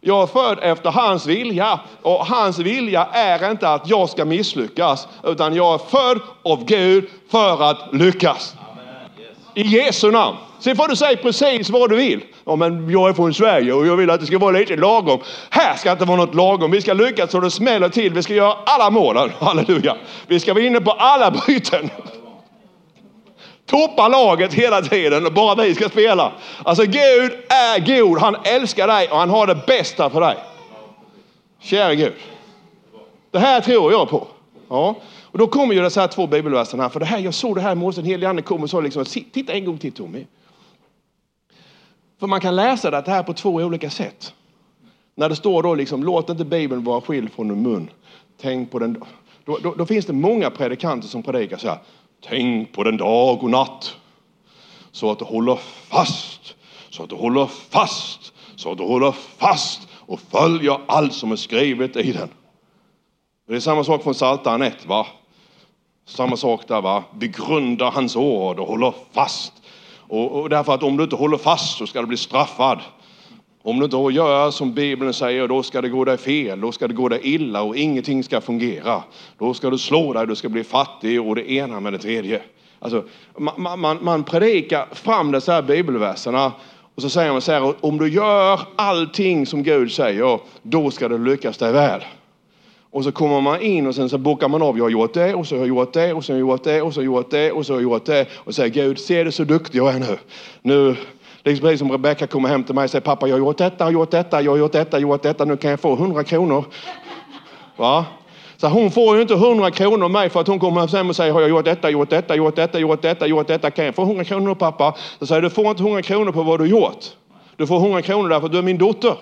jag 0.01 0.23
är 0.23 0.27
född 0.27 0.59
efter 0.63 0.91
hans 0.91 1.27
vilja 1.27 1.81
och 2.03 2.27
hans 2.27 2.59
vilja 2.59 3.05
är 3.13 3.51
inte 3.51 3.69
att 3.69 3.89
jag 3.89 4.11
ska 4.11 4.25
misslyckas 4.25 5.09
utan 5.25 5.55
jag 5.55 5.75
är 5.75 5.79
född 5.79 6.21
av 6.43 6.65
Gud 6.65 7.09
för 7.31 7.63
att 7.71 7.95
lyckas. 7.95 8.57
I 9.55 9.63
Jesu 9.63 10.11
namn. 10.11 10.37
Sen 10.59 10.77
får 10.77 10.89
du 10.89 10.97
säga 10.97 11.17
precis 11.17 11.71
vad 11.71 11.91
du 11.91 11.97
vill. 11.97 12.21
Ja, 12.45 12.57
men 12.57 12.91
jag 12.91 13.09
är 13.09 13.13
från 13.13 13.35
Sverige 13.35 13.73
och 13.73 13.87
jag 13.87 13.97
vill 13.97 14.11
att 14.11 14.21
det 14.21 14.27
ska 14.27 14.39
vara 14.39 14.59
lite 14.59 14.77
lagom. 14.77 15.21
Här 15.51 15.77
ska 15.77 15.93
inte 15.93 16.05
vara 16.05 16.17
något 16.17 16.35
lagom. 16.35 16.71
Vi 16.71 16.81
ska 16.81 16.93
lyckas 16.93 17.31
så 17.31 17.41
det 17.41 17.51
smäller 17.51 17.89
till. 17.89 18.13
Vi 18.13 18.23
ska 18.23 18.35
göra 18.35 18.57
alla 18.67 18.91
målen. 18.91 19.31
Halleluja. 19.39 19.97
Vi 20.27 20.41
ska 20.41 20.55
vara 20.55 20.65
inne 20.65 20.81
på 20.81 20.91
alla 20.91 21.31
byten 21.47 21.91
toppa 23.67 24.09
laget 24.09 24.55
hela 24.55 24.83
tiden 24.83 25.27
och 25.27 25.33
bara 25.33 25.63
vi 25.63 25.75
ska 25.75 25.89
spela. 25.89 26.33
Alltså 26.63 26.85
Gud 26.85 27.33
är 27.49 27.99
god. 27.99 28.19
Han 28.19 28.37
älskar 28.45 28.87
dig 28.87 29.09
och 29.09 29.19
han 29.19 29.31
har 29.31 29.47
det 29.47 29.67
bästa 29.67 30.11
för 30.11 30.21
dig. 30.21 30.37
Kära 31.61 31.95
Gud. 31.95 32.13
Det 33.31 33.39
här 33.39 33.61
tror 33.61 33.93
jag 33.93 34.09
på. 34.09 34.27
Ja. 34.69 34.95
Och 35.35 35.39
då 35.39 35.47
kommer 35.47 35.75
ju 35.75 35.81
de 35.81 36.01
här 36.01 36.09
två 36.09 36.27
bibelverserna 36.27 36.83
här. 36.83 36.91
För 36.91 37.01
det 37.01 37.07
här, 37.07 37.19
jag 37.19 37.35
såg 37.35 37.55
det 37.55 37.61
här 37.61 37.73
i 37.73 37.75
morse, 37.75 38.01
en 38.01 38.07
helig 38.07 38.27
ande 38.27 38.43
kom 38.43 38.63
och 38.63 38.71
sa 38.71 38.81
liksom, 38.81 39.05
titta 39.05 39.53
en 39.53 39.65
gång 39.65 39.79
till 39.79 39.93
Tommy. 39.93 40.27
För 42.21 42.27
man 42.27 42.41
kan 42.41 42.57
läsa 42.57 42.91
det 42.91 43.05
här 43.07 43.23
på 43.23 43.33
två 43.33 43.51
olika 43.51 43.91
sätt. 43.91 44.35
När 45.15 45.29
det 45.29 45.37
står 45.37 45.63
då 45.63 45.75
liksom, 45.75 46.05
låt 46.05 46.31
inte 46.31 46.45
Bibeln 46.45 46.85
vara 46.85 47.01
skild 47.01 47.33
från 47.33 47.49
din 47.49 47.63
mun. 47.63 47.91
Tänk 48.41 48.71
på 48.71 48.79
den. 48.79 49.03
Då, 49.45 49.59
då, 49.63 49.75
då 49.75 49.87
finns 49.87 50.07
det 50.07 50.13
många 50.13 50.51
predikanter 50.51 51.09
som 51.09 51.23
predikar 51.23 51.57
så 51.57 51.69
här. 51.69 51.79
Tänk 52.29 52.73
på 52.73 52.85
den 52.85 52.97
dag 52.97 53.43
och 53.43 53.51
natt. 53.51 53.97
Så 54.93 55.11
att 55.11 55.19
du 55.19 55.25
håller 55.25 55.57
fast, 55.89 56.55
så 56.91 57.03
att 57.03 57.09
du 57.09 57.17
håller 57.17 57.47
fast, 57.47 58.33
så 58.57 58.73
att 58.73 58.79
du 58.79 58.85
håller 58.85 59.13
fast 59.13 59.89
och 59.93 60.21
följer 60.21 60.79
allt 60.87 61.13
som 61.13 61.33
är 61.33 61.37
skrivet 61.37 61.97
i 61.97 62.13
den. 62.13 62.29
Det 63.49 63.57
är 63.57 63.61
samma 63.61 63.85
sak 63.85 64.03
från 64.03 64.15
Psaltaren 64.15 64.63
1. 64.63 64.87
Va? 64.87 65.07
Samma 66.07 66.37
sak 66.37 66.69
där. 66.69 66.81
Va? 66.81 67.05
Begrunda 67.15 67.91
hans 67.91 68.17
ord 68.17 68.59
och 68.59 68.67
håller 68.67 68.95
fast. 69.13 69.53
Och, 69.99 70.41
och 70.41 70.49
därför 70.49 70.75
att 70.75 70.83
om 70.83 70.97
du 70.97 71.05
inte 71.05 71.17
håller 71.17 71.39
fast 71.39 71.79
så 71.79 71.87
ska 71.87 72.01
du 72.01 72.07
bli 72.07 72.17
straffad. 72.17 72.81
Om 73.63 73.79
du 73.79 73.85
inte 73.85 73.97
gör 73.97 74.51
som 74.51 74.75
Bibeln 74.75 75.13
säger, 75.13 75.49
då 75.49 75.63
ska 75.63 75.81
det 75.81 75.89
gå 75.89 76.05
dig 76.05 76.19
fel, 76.19 76.61
då 76.61 76.73
ska 76.73 76.89
det 76.89 76.95
gå 76.95 77.09
dig 77.09 77.21
illa 77.23 77.63
och 77.63 77.77
ingenting 77.77 78.25
ska 78.25 78.41
fungera. 78.41 79.03
Då 79.39 79.55
ska 79.55 79.71
du 79.71 79.79
slå 79.79 80.13
dig, 80.13 80.27
du 80.27 80.37
ska 80.37 80.49
bli 80.49 80.65
fattig 80.65 81.23
och 81.23 81.35
det 81.35 81.51
ena 81.51 81.81
med 81.81 81.93
det 81.93 81.99
tredje. 81.99 82.43
Alltså, 82.79 83.05
man, 83.39 83.81
man, 83.81 83.99
man 84.05 84.25
predikar 84.25 84.87
fram 84.93 85.33
dessa 85.33 85.53
här 85.53 85.63
bibelverserna 85.63 86.53
och 86.95 87.03
så 87.03 87.09
säger 87.11 87.33
man 87.33 87.41
så 87.41 87.53
här, 87.53 87.75
om 87.81 87.99
du 87.99 88.09
gör 88.09 88.61
allting 88.77 89.47
som 89.47 89.63
Gud 89.63 89.93
säger, 89.93 90.41
då 90.63 90.91
ska 90.91 91.09
du 91.09 91.25
lyckas 91.25 91.59
dig 91.59 91.73
väl. 91.73 92.01
Och 92.95 93.05
så 93.05 93.13
kommer 93.13 93.41
man 93.41 93.63
in 93.63 93.87
och 93.87 93.95
sen 93.95 94.09
så 94.09 94.19
bockar 94.19 94.49
man 94.49 94.63
av, 94.63 94.79
jag 94.79 94.85
har 94.85 94.91
gjort 94.91 95.15
det 95.15 95.35
och 95.35 95.47
så 95.47 95.55
har 95.55 95.61
jag 95.61 95.69
gjort 95.69 95.93
det 95.93 96.13
och 96.13 96.25
så 96.25 96.33
har 96.33 96.39
jag 96.39 96.49
gjort 96.49 96.65
det 96.65 96.83
och 96.83 96.95
så 96.95 97.01
har 97.01 97.05
jag 97.05 97.13
gjort 97.13 97.31
det 97.31 97.53
och 97.53 97.67
så 97.67 97.73
har 97.73 97.81
jag 97.81 97.83
gjort 97.83 98.07
det 98.07 98.27
och 98.35 98.55
säger 98.55 98.71
Gud, 98.71 98.99
se 98.99 99.25
det 99.25 99.33
så 99.33 99.45
duktig 99.45 99.79
jag 99.79 99.95
är 99.95 99.99
nu. 99.99 100.19
Nu 100.63 100.97
Liksom 101.45 101.63
precis 101.63 101.79
som 101.79 101.93
Rebecka 101.93 102.27
kommer 102.27 102.49
hem 102.49 102.65
till 102.65 102.75
mig 102.75 102.85
och 102.85 102.91
säger 102.91 103.03
pappa 103.03 103.27
jag 103.27 103.35
har 103.35 103.39
gjort 103.39 103.59
detta, 103.59 103.77
jag 103.79 103.85
har 103.85 103.93
gjort 103.93 104.11
detta, 104.11 104.43
jag 104.43 104.51
har 104.51 104.59
gjort 104.59 104.73
detta, 104.73 105.01
jag 105.01 105.07
har 105.07 105.15
gjort 105.15 105.23
detta, 105.23 105.45
nu 105.45 105.57
kan 105.57 105.71
jag 105.71 105.81
få 105.81 105.93
100 105.93 106.25
kronor. 106.25 106.65
Va? 107.77 108.05
Så 108.57 108.69
hon 108.69 108.91
får 108.91 109.17
ju 109.17 109.23
inte 109.23 109.35
100 109.35 109.71
kronor 109.71 110.05
av 110.05 110.11
mig 110.11 110.29
för 110.31 110.41
att 110.41 110.47
hon 110.47 110.59
kommer 110.59 110.97
hem 110.97 111.09
och 111.09 111.17
säger 111.17 111.33
har 111.33 111.41
jag 111.41 111.51
gjort 111.51 111.65
detta, 111.65 111.91
gjort 111.91 112.11
detta, 112.11 112.37
gjort 112.37 112.57
detta, 112.57 112.79
gjort 112.79 113.03
detta, 113.03 113.27
gjort 113.27 113.47
detta, 113.47 113.71
kan 113.71 113.85
jag 113.85 113.95
få 113.95 114.03
100 114.03 114.25
kronor 114.25 114.55
pappa? 114.55 114.95
Så 115.19 115.27
säger 115.27 115.43
du 115.43 115.51
får 115.51 115.71
inte 115.71 115.83
100 115.83 116.03
kronor 116.03 116.33
på 116.33 116.43
vad 116.43 116.61
du 116.61 116.67
gjort. 116.67 117.05
Du 117.57 117.67
får 117.67 117.77
100 117.77 118.03
kronor 118.03 118.29
därför 118.29 118.47
att 118.47 118.53
du 118.53 118.59
är 118.59 118.63
min 118.63 118.79
dotter. 118.79 119.15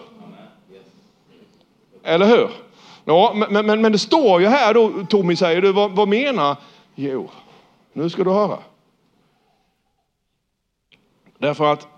Eller 2.05 2.27
hur? 2.27 2.49
Ja, 3.05 3.33
men, 3.35 3.67
men, 3.67 3.81
men 3.81 3.93
det 3.93 3.99
står 3.99 4.41
ju 4.41 4.47
här 4.47 4.75
då, 4.75 5.07
Tommy 5.09 5.37
säger 5.37 5.63
du, 5.63 5.73
vad, 5.73 5.91
vad 5.91 6.09
menar? 6.09 6.57
Jo, 6.95 7.31
nu 7.93 8.11
ska 8.11 8.25
du 8.25 8.31
höra. 8.31 8.59
Därför 11.39 11.73
att 11.73 11.89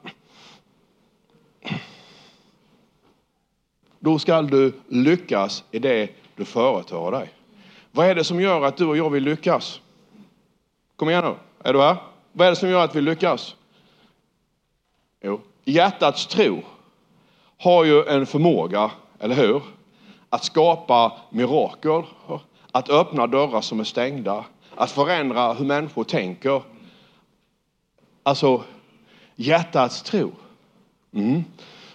då 3.99 4.19
ska 4.19 4.43
du 4.43 4.73
lyckas 4.89 5.65
i 5.71 5.79
det 5.79 6.11
du 6.37 6.45
företar 6.45 7.11
dig. 7.11 7.29
Vad 7.91 8.07
är 8.07 8.15
det 8.15 8.25
som 8.25 8.41
gör 8.41 8.65
att 8.65 8.77
du 8.77 8.87
och 8.87 8.97
jag 8.97 9.11
vill 9.11 9.23
lyckas? 9.23 9.81
Kom 10.97 11.11
igen 11.11 11.25
nu, 11.25 11.35
är 11.69 11.73
du 11.73 11.81
här? 11.81 11.97
Vad 12.33 12.47
är 12.47 12.51
det 12.51 12.57
som 12.57 12.69
gör 12.69 12.85
att 12.85 12.95
vi 12.95 13.01
lyckas? 13.01 13.57
Jo, 15.21 15.41
hjärtats 15.65 16.27
tro 16.27 16.63
har 17.59 17.85
ju 17.85 18.05
en 18.05 18.27
förmåga, 18.27 18.91
eller 19.19 19.35
hur? 19.35 19.63
Att 20.35 20.45
skapa 20.45 21.13
mirakel, 21.31 22.03
att 22.73 22.91
öppna 22.91 23.27
dörrar 23.27 23.61
som 23.61 23.81
är 23.81 23.85
stängda, 23.85 24.45
att 24.75 24.91
förändra 24.91 25.53
hur 25.53 25.65
människor 25.65 26.05
tänker. 26.05 26.63
Alltså, 28.23 28.63
hjärtats 29.37 30.03
tro. 30.03 30.33
Mm. 31.15 31.45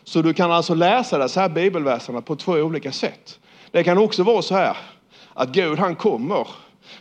Så 0.03 0.21
du 0.21 0.33
kan 0.33 0.51
alltså 0.51 0.73
läsa 0.73 1.17
dessa 1.17 1.41
här 1.41 1.49
bibelverserna 1.49 2.21
på 2.21 2.35
två 2.35 2.51
olika 2.51 2.91
sätt. 2.91 3.39
Det 3.71 3.83
kan 3.83 3.97
också 3.97 4.23
vara 4.23 4.41
så 4.41 4.55
här 4.55 4.77
att 5.33 5.49
Gud 5.49 5.79
han 5.79 5.95
kommer 5.95 6.47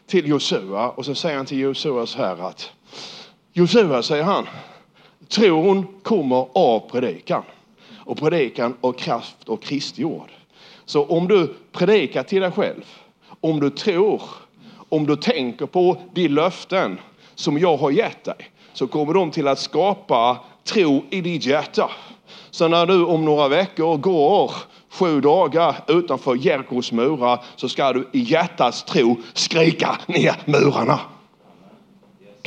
till 0.07 0.29
Josua 0.29 0.90
och 0.90 1.05
så 1.05 1.14
säger 1.14 1.37
han 1.37 1.46
till 1.46 1.59
Josua 1.59 2.07
så 2.07 2.18
här 2.18 2.48
att 2.48 2.72
Josua 3.53 4.03
säger 4.03 4.24
han, 4.24 4.46
tron 5.29 5.87
kommer 6.03 6.46
av 6.53 6.81
predikan 6.90 7.42
och 7.96 8.18
predikan 8.18 8.77
av 8.81 8.92
kraft 8.92 9.48
och 9.48 9.62
Kristi 9.62 10.05
ord. 10.05 10.31
Så 10.88 11.05
om 11.05 11.29
du 11.29 11.55
predikar 11.72 12.22
till 12.22 12.42
dig 12.42 12.51
själv, 12.51 12.85
om 13.40 13.61
du 13.61 13.70
tror, 13.70 14.22
om 14.88 15.07
du 15.07 15.16
tänker 15.16 15.66
på 15.66 15.96
de 16.14 16.29
löften 16.29 16.98
som 17.35 17.59
jag 17.59 17.77
har 17.77 17.90
gett 17.90 18.24
dig, 18.24 18.51
så 18.72 18.87
kommer 18.87 19.14
de 19.14 19.31
till 19.31 19.48
att 19.48 19.59
skapa 19.59 20.38
tro 20.64 21.05
i 21.11 21.20
ditt 21.20 21.46
hjärta. 21.46 21.90
Så 22.51 22.68
när 22.68 22.87
du 22.87 23.05
om 23.05 23.24
några 23.24 23.48
veckor 23.48 23.96
går 23.96 24.53
sju 24.90 25.20
dagar 25.20 25.77
utanför 25.87 26.35
Jerikos 26.35 26.92
murar 26.92 27.44
så 27.57 27.68
ska 27.68 27.92
du 27.92 28.09
i 28.12 28.20
hjärtats 28.20 28.85
tro 28.85 29.16
skrika 29.35 29.98
ner 30.07 30.37
murarna. 30.44 31.01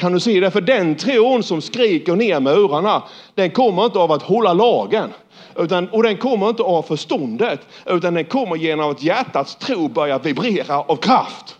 Kan 0.01 0.11
du 0.11 0.19
se 0.19 0.39
det? 0.39 0.51
För 0.51 0.61
den 0.61 0.95
tron 0.95 1.43
som 1.43 1.61
skriker 1.61 2.15
ner 2.15 2.39
murarna, 2.39 3.03
den 3.35 3.51
kommer 3.51 3.85
inte 3.85 3.99
av 3.99 4.11
att 4.11 4.21
hålla 4.21 4.53
lagen. 4.53 5.09
Utan, 5.57 5.89
och 5.89 6.03
den 6.03 6.17
kommer 6.17 6.49
inte 6.49 6.63
av 6.63 6.83
förståndet, 6.83 7.59
utan 7.85 8.13
den 8.13 8.25
kommer 8.25 8.55
genom 8.55 8.91
att 8.91 9.03
hjärtats 9.03 9.55
tro 9.55 9.87
börjar 9.87 10.19
vibrera 10.19 10.79
av 10.79 10.95
kraft. 10.95 11.57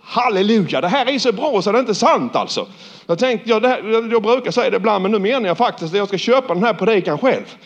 Halleluja, 0.00 0.80
det 0.80 0.88
här 0.88 1.14
är 1.14 1.18
så 1.18 1.32
bra 1.32 1.62
så 1.62 1.72
det 1.72 1.78
är 1.78 1.80
inte 1.80 1.94
sant 1.94 2.36
alltså. 2.36 2.66
Jag, 3.06 3.18
tänkte, 3.18 3.50
jag, 3.50 3.66
här, 3.66 4.12
jag 4.12 4.22
brukar 4.22 4.50
säga 4.50 4.70
det 4.70 4.76
ibland, 4.76 5.02
men 5.02 5.12
nu 5.12 5.18
menar 5.18 5.46
jag 5.46 5.58
faktiskt 5.58 5.92
att 5.92 5.98
jag 5.98 6.08
ska 6.08 6.18
köpa 6.18 6.54
den 6.54 6.64
här 6.64 6.74
predikan 6.74 7.18
själv. 7.18 7.56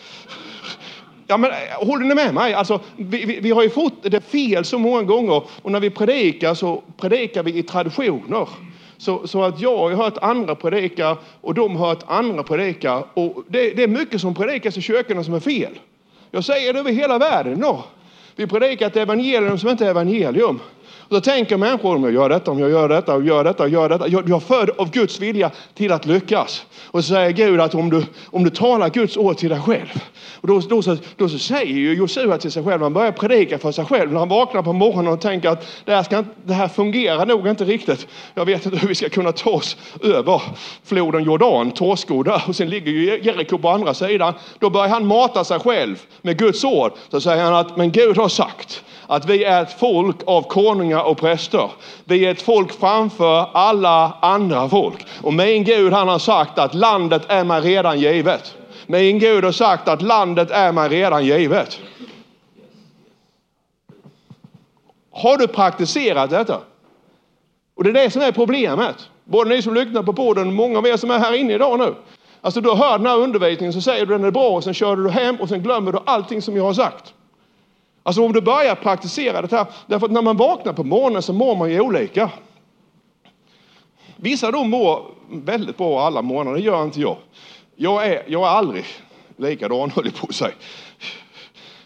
Ja, 1.27 1.37
men, 1.37 1.51
eh, 1.51 1.87
håller 1.87 2.05
ni 2.05 2.15
med 2.15 2.33
mig? 2.33 2.53
Alltså, 2.53 2.79
vi, 2.95 3.25
vi, 3.25 3.39
vi, 3.39 3.51
har 3.51 3.63
ju 3.63 3.69
fått 3.69 4.03
det 4.03 4.21
fel 4.21 4.65
så 4.65 4.79
många 4.79 5.03
gånger 5.03 5.43
och 5.61 5.71
när 5.71 5.79
vi 5.79 5.89
predikar 5.89 6.53
så 6.53 6.83
predikar 6.97 7.43
vi 7.43 7.57
i 7.57 7.63
traditioner. 7.63 8.47
Så, 8.97 9.27
så 9.27 9.43
att 9.43 9.61
jag 9.61 9.77
har 9.77 9.91
hört 9.91 10.17
andra 10.21 10.55
predika 10.55 11.17
och 11.41 11.53
de 11.53 11.75
har 11.75 11.87
hört 11.87 12.03
andra 12.07 12.43
predika 12.43 13.03
och 13.13 13.43
det, 13.47 13.69
det 13.69 13.83
är 13.83 13.87
mycket 13.87 14.21
som 14.21 14.35
predikas 14.35 14.77
i 14.77 14.81
kyrkorna 14.81 15.23
som 15.23 15.33
är 15.33 15.39
fel. 15.39 15.79
Jag 16.31 16.43
säger 16.43 16.73
det 16.73 16.79
över 16.79 16.91
hela 16.91 17.17
världen. 17.17 17.59
No. 17.59 17.83
Vi 18.35 18.47
predikar 18.47 18.87
ett 18.87 18.95
evangelium 18.95 19.57
som 19.57 19.69
inte 19.69 19.85
är 19.85 19.89
evangelium. 19.89 20.59
Och 21.07 21.15
då 21.15 21.21
tänker 21.21 21.57
människor, 21.57 21.95
om 21.95 22.03
jag 22.03 22.13
gör 22.13 22.29
detta, 22.29 22.51
om 22.51 22.59
jag 22.59 22.69
gör 22.69 22.89
detta, 22.89 23.15
om 23.15 23.25
jag 23.25 23.35
gör 23.35 23.43
detta, 23.43 23.63
om 23.63 23.71
jag 23.71 23.81
gör 23.81 23.89
detta. 23.89 24.07
Jag, 24.07 24.29
jag 24.29 24.43
född 24.43 24.69
av 24.77 24.91
Guds 24.91 25.19
vilja 25.19 25.51
till 25.73 25.91
att 25.91 26.05
lyckas. 26.05 26.65
Och 26.85 27.03
så 27.03 27.13
säger 27.13 27.31
Gud 27.31 27.61
att 27.61 27.75
om 27.75 27.89
du, 27.89 28.05
om 28.25 28.43
du 28.43 28.49
talar 28.49 28.89
Guds 28.89 29.17
ord 29.17 29.37
till 29.37 29.49
dig 29.49 29.59
själv. 29.59 30.03
Och 30.41 30.47
då, 30.47 30.59
då, 30.59 30.81
så, 30.81 30.97
då 31.17 31.29
så 31.29 31.37
säger 31.37 31.73
ju 31.73 31.93
Josua 31.93 32.37
till 32.37 32.51
sig 32.51 32.63
själv, 32.63 32.81
han 32.81 32.93
börjar 32.93 33.11
predika 33.11 33.57
för 33.57 33.71
sig 33.71 33.85
själv. 33.85 34.11
När 34.11 34.19
han 34.19 34.29
vaknar 34.29 34.61
på 34.63 34.73
morgonen 34.73 35.13
och 35.13 35.21
tänker 35.21 35.49
att 35.49 35.67
det 35.85 35.95
här, 35.95 36.03
ska, 36.03 36.23
det 36.43 36.53
här 36.53 36.67
fungerar 36.67 37.25
nog 37.25 37.47
inte 37.47 37.65
riktigt. 37.65 38.07
Jag 38.33 38.45
vet 38.45 38.65
inte 38.65 38.77
hur 38.77 38.87
vi 38.87 38.95
ska 38.95 39.09
kunna 39.09 39.31
ta 39.31 39.49
oss 39.49 39.77
över 40.03 40.41
floden 40.83 41.23
Jordan, 41.23 41.71
Torskoda. 41.71 42.43
Och 42.47 42.55
sen 42.55 42.69
ligger 42.69 42.91
ju 42.91 43.19
Jeriko 43.23 43.57
på 43.57 43.69
andra 43.69 43.93
sidan. 43.93 44.33
Då 44.59 44.69
börjar 44.69 44.87
han 44.87 45.05
mata 45.05 45.43
sig 45.43 45.59
själv 45.59 46.01
med 46.21 46.37
Guds 46.37 46.63
ord. 46.63 46.91
Så 47.11 47.21
säger 47.21 47.43
han 47.43 47.53
att, 47.53 47.77
men 47.77 47.91
Gud 47.91 48.17
har 48.17 48.29
sagt 48.29 48.83
att 49.07 49.25
vi 49.25 49.43
är 49.43 49.63
ett 49.63 49.79
folk 49.79 50.15
av 50.25 50.41
konungar 50.41 51.03
och 51.03 51.17
präster. 51.17 51.71
Vi 52.03 52.25
är 52.25 52.31
ett 52.31 52.41
folk 52.41 52.79
framför 52.79 53.49
alla 53.53 54.17
andra 54.21 54.69
folk. 54.69 55.05
Och 55.21 55.33
min 55.33 55.63
Gud 55.63 55.93
han 55.93 56.07
har 56.07 56.19
sagt 56.19 56.59
att 56.59 56.73
landet 56.73 57.21
är 57.27 57.43
mig 57.43 57.61
redan 57.61 57.99
givet. 57.99 58.55
Min 58.87 59.19
Gud 59.19 59.43
har 59.43 59.51
sagt 59.51 59.87
att 59.87 60.01
landet 60.01 60.51
är 60.51 60.71
mig 60.71 60.89
redan 60.89 61.25
givet. 61.25 61.79
Har 65.11 65.37
du 65.37 65.47
praktiserat 65.47 66.29
detta? 66.29 66.59
Och 67.75 67.83
det 67.83 67.89
är 67.89 67.93
det 67.93 68.09
som 68.09 68.21
är 68.21 68.31
problemet. 68.31 69.09
Både 69.23 69.49
ni 69.49 69.61
som 69.61 69.73
lyssnar 69.73 70.03
på 70.03 70.13
podden 70.13 70.47
och 70.47 70.53
många 70.53 70.77
av 70.77 70.87
er 70.87 70.97
som 70.97 71.11
är 71.11 71.19
här 71.19 71.33
inne 71.33 71.53
idag 71.53 71.79
nu. 71.79 71.95
Alltså 72.41 72.61
du 72.61 72.73
hör 72.73 72.97
den 72.97 73.07
här 73.07 73.17
undervisningen 73.17 73.73
så 73.73 73.81
säger 73.81 74.05
du 74.05 74.13
den 74.13 74.25
är 74.25 74.31
bra 74.31 74.49
och 74.49 74.63
sen 74.63 74.73
kör 74.73 74.95
du 74.95 75.09
hem 75.09 75.35
och 75.35 75.49
sen 75.49 75.63
glömmer 75.63 75.91
du 75.91 75.99
allting 76.05 76.41
som 76.41 76.55
jag 76.55 76.63
har 76.63 76.73
sagt. 76.73 77.13
Alltså 78.07 78.25
om 78.25 78.33
du 78.33 78.41
börjar 78.41 78.75
praktisera 78.75 79.41
det 79.41 79.51
här, 79.51 79.65
därför 79.87 80.05
att 80.05 80.11
när 80.11 80.21
man 80.21 80.37
vaknar 80.37 80.73
på 80.73 80.83
morgonen 80.83 81.21
så 81.21 81.33
mår 81.33 81.55
man 81.55 81.71
ju 81.71 81.79
olika. 81.79 82.31
Vissa 84.15 84.51
de 84.51 84.69
mår 84.69 85.05
väldigt 85.29 85.77
bra 85.77 86.01
alla 86.01 86.21
morgnar, 86.21 86.53
det 86.53 86.59
gör 86.59 86.83
inte 86.83 87.01
jag. 87.01 87.17
Jag 87.75 88.07
är, 88.07 88.23
jag 88.27 88.41
är 88.43 88.49
aldrig 88.49 88.85
likadan 89.37 89.91
höll 89.95 90.05
jag 90.05 90.15
på 90.15 90.27
att 90.29 90.35
säga. 90.35 90.53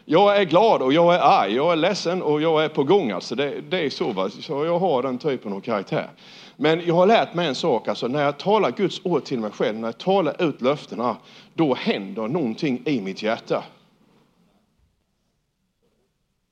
Jag 0.06 0.38
är 0.38 0.44
glad 0.44 0.82
och 0.82 0.94
jag 0.94 1.16
är 1.16 1.20
arg, 1.20 1.56
jag 1.56 1.72
är 1.72 1.76
ledsen 1.76 2.22
och 2.22 2.42
jag 2.42 2.64
är 2.64 2.70
på 2.70 2.84
gång. 2.84 3.12
Alltså 3.12 3.36
det, 3.36 3.62
det 3.70 3.80
är 3.86 3.90
så, 3.90 4.12
va? 4.12 4.30
så 4.30 4.66
jag 4.66 4.80
har 4.80 5.04
den 5.04 5.18
typen 5.18 5.54
av 5.54 5.62
karaktär. 5.62 6.10
Men 6.56 6.82
jag 6.86 6.96
har 6.96 7.08
lärt 7.08 7.34
mig 7.34 7.48
en 7.48 7.56
sak, 7.56 7.88
alltså 7.88 8.08
när 8.08 8.24
jag 8.24 8.38
talar 8.38 8.72
Guds 8.72 9.02
ord 9.04 9.24
till 9.24 9.40
mig 9.40 9.52
själv, 9.52 9.80
när 9.80 9.88
jag 9.88 9.98
talar 9.98 10.50
ut 10.50 10.62
löftena, 10.62 11.16
då 11.54 11.74
händer 11.74 12.28
någonting 12.28 12.82
i 12.86 13.02
mitt 13.02 13.24
hjärta. 13.24 13.64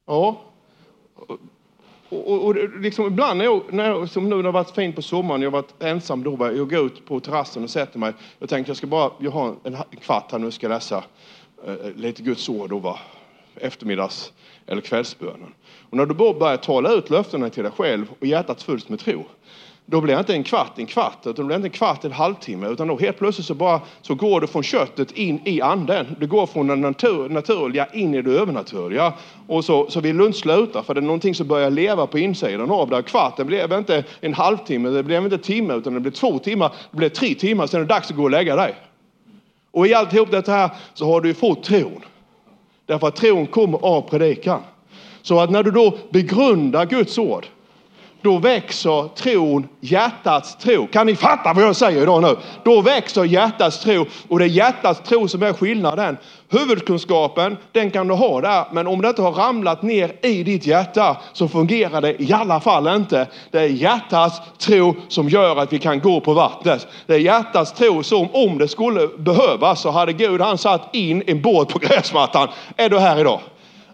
Ja. 0.07 0.41
Och, 2.09 2.31
och, 2.31 2.45
och 2.45 2.79
liksom 2.79 3.07
ibland 3.07 3.37
när 3.37 3.45
jag, 3.45 3.73
när 3.73 3.89
jag, 3.89 4.09
som 4.09 4.29
nu 4.29 4.35
när 4.35 4.43
det 4.43 4.47
har 4.47 4.53
varit 4.53 4.75
fint 4.75 4.95
på 4.95 5.01
sommaren, 5.01 5.41
jag 5.41 5.51
har 5.51 5.61
varit 5.61 5.83
ensam 5.83 6.23
då, 6.23 6.37
jag 6.39 6.69
går 6.69 6.85
ut 6.85 7.05
på 7.05 7.19
terrassen 7.19 7.63
och 7.63 7.69
sätter 7.69 7.99
mig. 7.99 8.13
Jag 8.39 8.49
tänkte 8.49 8.69
jag 8.69 8.77
ska 8.77 8.87
bara, 8.87 9.11
jag 9.19 9.31
har 9.31 9.55
en, 9.63 9.75
en 9.75 9.97
kvart 10.01 10.31
här 10.31 10.39
nu, 10.39 10.51
ska 10.51 10.67
läsa 10.67 11.03
eh, 11.65 11.91
lite 11.95 12.23
Guds 12.23 12.49
ord 12.49 12.69
då, 12.69 12.79
va? 12.79 12.99
eftermiddags 13.55 14.33
eller 14.65 14.81
kvällsbönen. 14.81 15.53
Och 15.89 15.97
när 15.97 16.05
du 16.05 16.13
bara 16.13 16.33
börjar 16.33 16.57
tala 16.57 16.93
ut 16.93 17.09
löftena 17.09 17.49
till 17.49 17.63
dig 17.63 17.71
själv 17.71 18.05
och 18.19 18.25
hjärtat 18.25 18.63
fylls 18.63 18.89
med 18.89 18.99
tro, 18.99 19.25
då 19.89 20.01
blir 20.01 20.13
det 20.13 20.19
inte 20.19 20.33
en 20.33 20.43
kvart 20.43 20.79
en 20.79 20.85
kvart, 20.85 21.17
utan 21.21 21.33
det 21.35 21.43
blir 21.43 21.55
inte 21.55 21.67
en 21.67 21.71
kvart 21.71 22.05
en 22.05 22.11
halvtimme, 22.11 22.67
utan 22.67 22.87
då 22.87 22.97
helt 22.97 23.17
plötsligt 23.17 23.47
så 23.47 23.53
bara 23.53 23.81
så 24.01 24.15
går 24.15 24.41
det 24.41 24.47
från 24.47 24.63
köttet 24.63 25.11
in 25.11 25.39
i 25.45 25.61
anden. 25.61 26.15
Det 26.19 26.25
går 26.25 26.45
från 26.45 26.67
det 26.67 26.75
natur, 26.75 27.29
naturliga 27.29 27.87
in 27.93 28.13
i 28.13 28.21
det 28.21 28.31
övernaturliga. 28.31 29.13
Och 29.47 29.65
så, 29.65 29.89
så 29.89 29.99
vill 29.99 30.17
du 30.17 30.25
inte 30.25 30.37
sluta, 30.37 30.83
för 30.83 30.93
det 30.93 30.99
är 30.99 31.01
någonting 31.01 31.35
som 31.35 31.47
börjar 31.47 31.69
leva 31.69 32.07
på 32.07 32.19
insidan 32.19 32.71
av 32.71 32.89
dig. 32.89 33.03
Kvarten 33.03 33.47
blev 33.47 33.73
inte 33.73 34.03
en 34.21 34.33
halvtimme, 34.33 34.89
det 34.89 35.03
blev 35.03 35.23
inte 35.23 35.35
en 35.35 35.41
timme, 35.41 35.73
utan 35.73 35.93
det 35.93 35.99
blev 35.99 36.11
två 36.11 36.39
timmar, 36.39 36.71
det 36.91 36.97
blev 36.97 37.09
tre 37.09 37.33
timmar, 37.33 37.67
sen 37.67 37.81
är 37.81 37.85
det 37.85 37.93
dags 37.93 38.09
att 38.11 38.17
gå 38.17 38.23
och 38.23 38.31
lägga 38.31 38.55
dig. 38.55 38.75
Och 39.71 39.87
i 39.87 39.93
alltihop 39.93 40.31
detta 40.31 40.51
här 40.51 40.69
så 40.93 41.05
har 41.05 41.21
du 41.21 41.27
ju 41.27 41.33
fått 41.33 41.63
tron. 41.63 42.01
Därför 42.85 43.07
att 43.07 43.15
tron 43.15 43.47
kommer 43.47 43.85
av 43.85 44.01
predikan. 44.01 44.59
Så 45.21 45.39
att 45.39 45.51
när 45.51 45.63
du 45.63 45.71
då 45.71 45.97
begrundar 46.09 46.85
Guds 46.85 47.17
ord, 47.17 47.47
då 48.21 48.37
växer 48.37 49.07
tron, 49.15 49.67
hjärtats 49.79 50.55
tro. 50.55 50.87
Kan 50.87 51.07
ni 51.07 51.15
fatta 51.15 51.53
vad 51.53 51.63
jag 51.63 51.75
säger 51.75 52.01
idag 52.01 52.21
nu? 52.21 52.35
Då 52.63 52.81
växer 52.81 53.23
hjärtats 53.23 53.79
tro 53.79 54.05
och 54.27 54.39
det 54.39 54.45
är 54.45 54.49
hjärtats 54.49 55.01
tro 55.09 55.27
som 55.27 55.43
är 55.43 55.53
skillnaden. 55.53 56.17
Huvudkunskapen, 56.49 57.57
den 57.71 57.91
kan 57.91 58.07
du 58.07 58.13
ha 58.13 58.41
där, 58.41 58.65
men 58.71 58.87
om 58.87 59.01
det 59.01 59.09
inte 59.09 59.21
har 59.21 59.31
ramlat 59.31 59.81
ner 59.81 60.11
i 60.21 60.43
ditt 60.43 60.65
hjärta 60.65 61.17
så 61.33 61.47
fungerar 61.47 62.01
det 62.01 62.21
i 62.21 62.33
alla 62.33 62.59
fall 62.59 62.87
inte. 62.87 63.27
Det 63.51 63.59
är 63.59 63.67
hjärtats 63.67 64.41
tro 64.57 64.95
som 65.07 65.29
gör 65.29 65.55
att 65.55 65.73
vi 65.73 65.79
kan 65.79 65.99
gå 65.99 66.19
på 66.19 66.33
vattnet. 66.33 66.87
Det 67.05 67.13
är 67.13 67.19
hjärtats 67.19 67.73
tro 67.73 68.03
som 68.03 68.27
om 68.31 68.57
det 68.57 68.67
skulle 68.67 69.07
behövas 69.07 69.81
så 69.81 69.91
hade 69.91 70.13
Gud 70.13 70.41
han 70.41 70.57
satt 70.57 70.95
in 70.95 71.23
en 71.27 71.41
båt 71.41 71.69
på 71.69 71.79
gräsmattan. 71.79 72.47
Är 72.77 72.89
du 72.89 72.99
här 72.99 73.19
idag? 73.19 73.39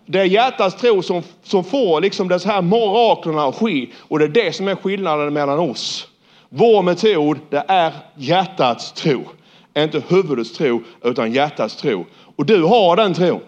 Det 0.06 0.20
är 0.20 0.26
hjärtats 0.26 0.76
tro 0.76 1.02
som, 1.02 1.24
som 1.44 1.64
får 1.64 2.02
liksom 2.02 2.28
de 2.28 2.40
här 2.46 2.62
miraklerna 2.62 3.44
att 3.44 3.56
ske. 3.56 3.88
Och 4.00 4.20
det 4.20 4.26
är 4.26 4.30
det 4.30 4.56
som 4.56 4.68
är 4.68 4.76
skillnaden 4.76 5.34
mellan 5.34 5.60
oss. 5.60 6.08
Vår 6.50 6.82
metod, 6.82 7.40
det 7.50 7.64
är 7.68 7.94
hjärtats 8.16 8.92
tro. 8.92 9.22
Inte 9.78 10.04
huvudets 10.08 10.54
tro, 10.54 10.82
utan 11.04 11.32
hjärtats 11.32 11.76
tro. 11.76 12.06
Och 12.36 12.46
du 12.46 12.64
har 12.64 12.96
den 12.96 13.14
tron. 13.14 13.40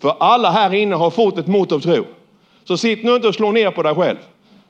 För 0.00 0.16
alla 0.20 0.50
här 0.50 0.74
inne 0.74 0.96
har 0.96 1.10
fått 1.10 1.38
ett 1.38 1.46
mått 1.46 1.72
av 1.72 1.80
tro. 1.80 2.04
Så 2.64 2.76
sitt 2.76 3.04
nu 3.04 3.14
inte 3.14 3.28
och 3.28 3.34
slå 3.34 3.52
ner 3.52 3.70
på 3.70 3.82
dig 3.82 3.94
själv. 3.94 4.16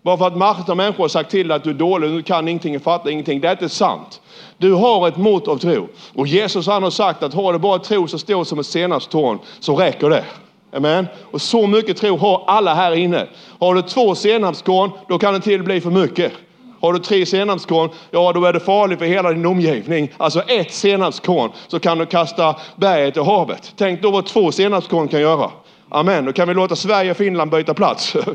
Bara 0.02 0.16
för 0.16 0.26
att 0.26 0.36
massor 0.36 0.70
av 0.70 0.76
människor 0.76 1.04
har 1.04 1.08
sagt 1.08 1.30
till 1.30 1.48
dig 1.48 1.56
att 1.56 1.64
du 1.64 1.70
är 1.70 1.74
dålig, 1.74 2.10
du 2.10 2.22
kan 2.22 2.48
ingenting, 2.48 2.72
du 2.72 2.80
fattar 2.80 3.10
ingenting. 3.10 3.40
Det 3.40 3.48
är 3.48 3.52
inte 3.52 3.68
sant. 3.68 4.20
Du 4.58 4.72
har 4.72 5.08
ett 5.08 5.16
mått 5.16 5.48
av 5.48 5.56
tro. 5.56 5.88
Och 6.14 6.26
Jesus 6.26 6.66
han 6.66 6.82
har 6.82 6.90
sagt 6.90 7.22
att 7.22 7.34
har 7.34 7.52
du 7.52 7.58
bara 7.58 7.78
tro 7.78 8.08
så 8.08 8.18
står 8.18 8.44
som 8.44 8.58
ett 8.58 8.66
senapstorn 8.66 9.38
så 9.60 9.76
räcker 9.76 10.10
det. 10.10 10.24
Amen. 10.72 11.06
Och 11.30 11.42
så 11.42 11.66
mycket 11.66 11.96
tro 11.96 12.16
har 12.16 12.44
alla 12.46 12.74
här 12.74 12.92
inne. 12.92 13.26
Har 13.58 13.74
du 13.74 13.82
två 13.82 14.14
senapskorn, 14.14 14.90
då 15.08 15.18
kan 15.18 15.34
det 15.34 15.40
till 15.40 15.62
bli 15.62 15.80
för 15.80 15.90
mycket. 15.90 16.32
Har 16.80 16.92
du 16.92 16.98
tre 16.98 17.26
senapskorn, 17.26 17.90
ja 18.10 18.32
då 18.32 18.44
är 18.44 18.52
det 18.52 18.60
farligt 18.60 18.98
för 18.98 19.06
hela 19.06 19.32
din 19.32 19.46
omgivning. 19.46 20.12
Alltså 20.16 20.40
ett 20.40 20.72
senapskorn 20.72 21.50
så 21.68 21.78
kan 21.78 21.98
du 21.98 22.06
kasta 22.06 22.56
berget 22.76 23.16
i 23.16 23.20
havet. 23.20 23.72
Tänk 23.76 24.02
då 24.02 24.10
vad 24.10 24.26
två 24.26 24.52
senapskorn 24.52 25.08
kan 25.08 25.20
göra. 25.20 25.50
Amen. 25.88 26.24
Då 26.24 26.32
kan 26.32 26.48
vi 26.48 26.54
låta 26.54 26.76
Sverige 26.76 27.10
och 27.10 27.16
Finland 27.16 27.50
byta 27.50 27.74
plats. 27.74 28.16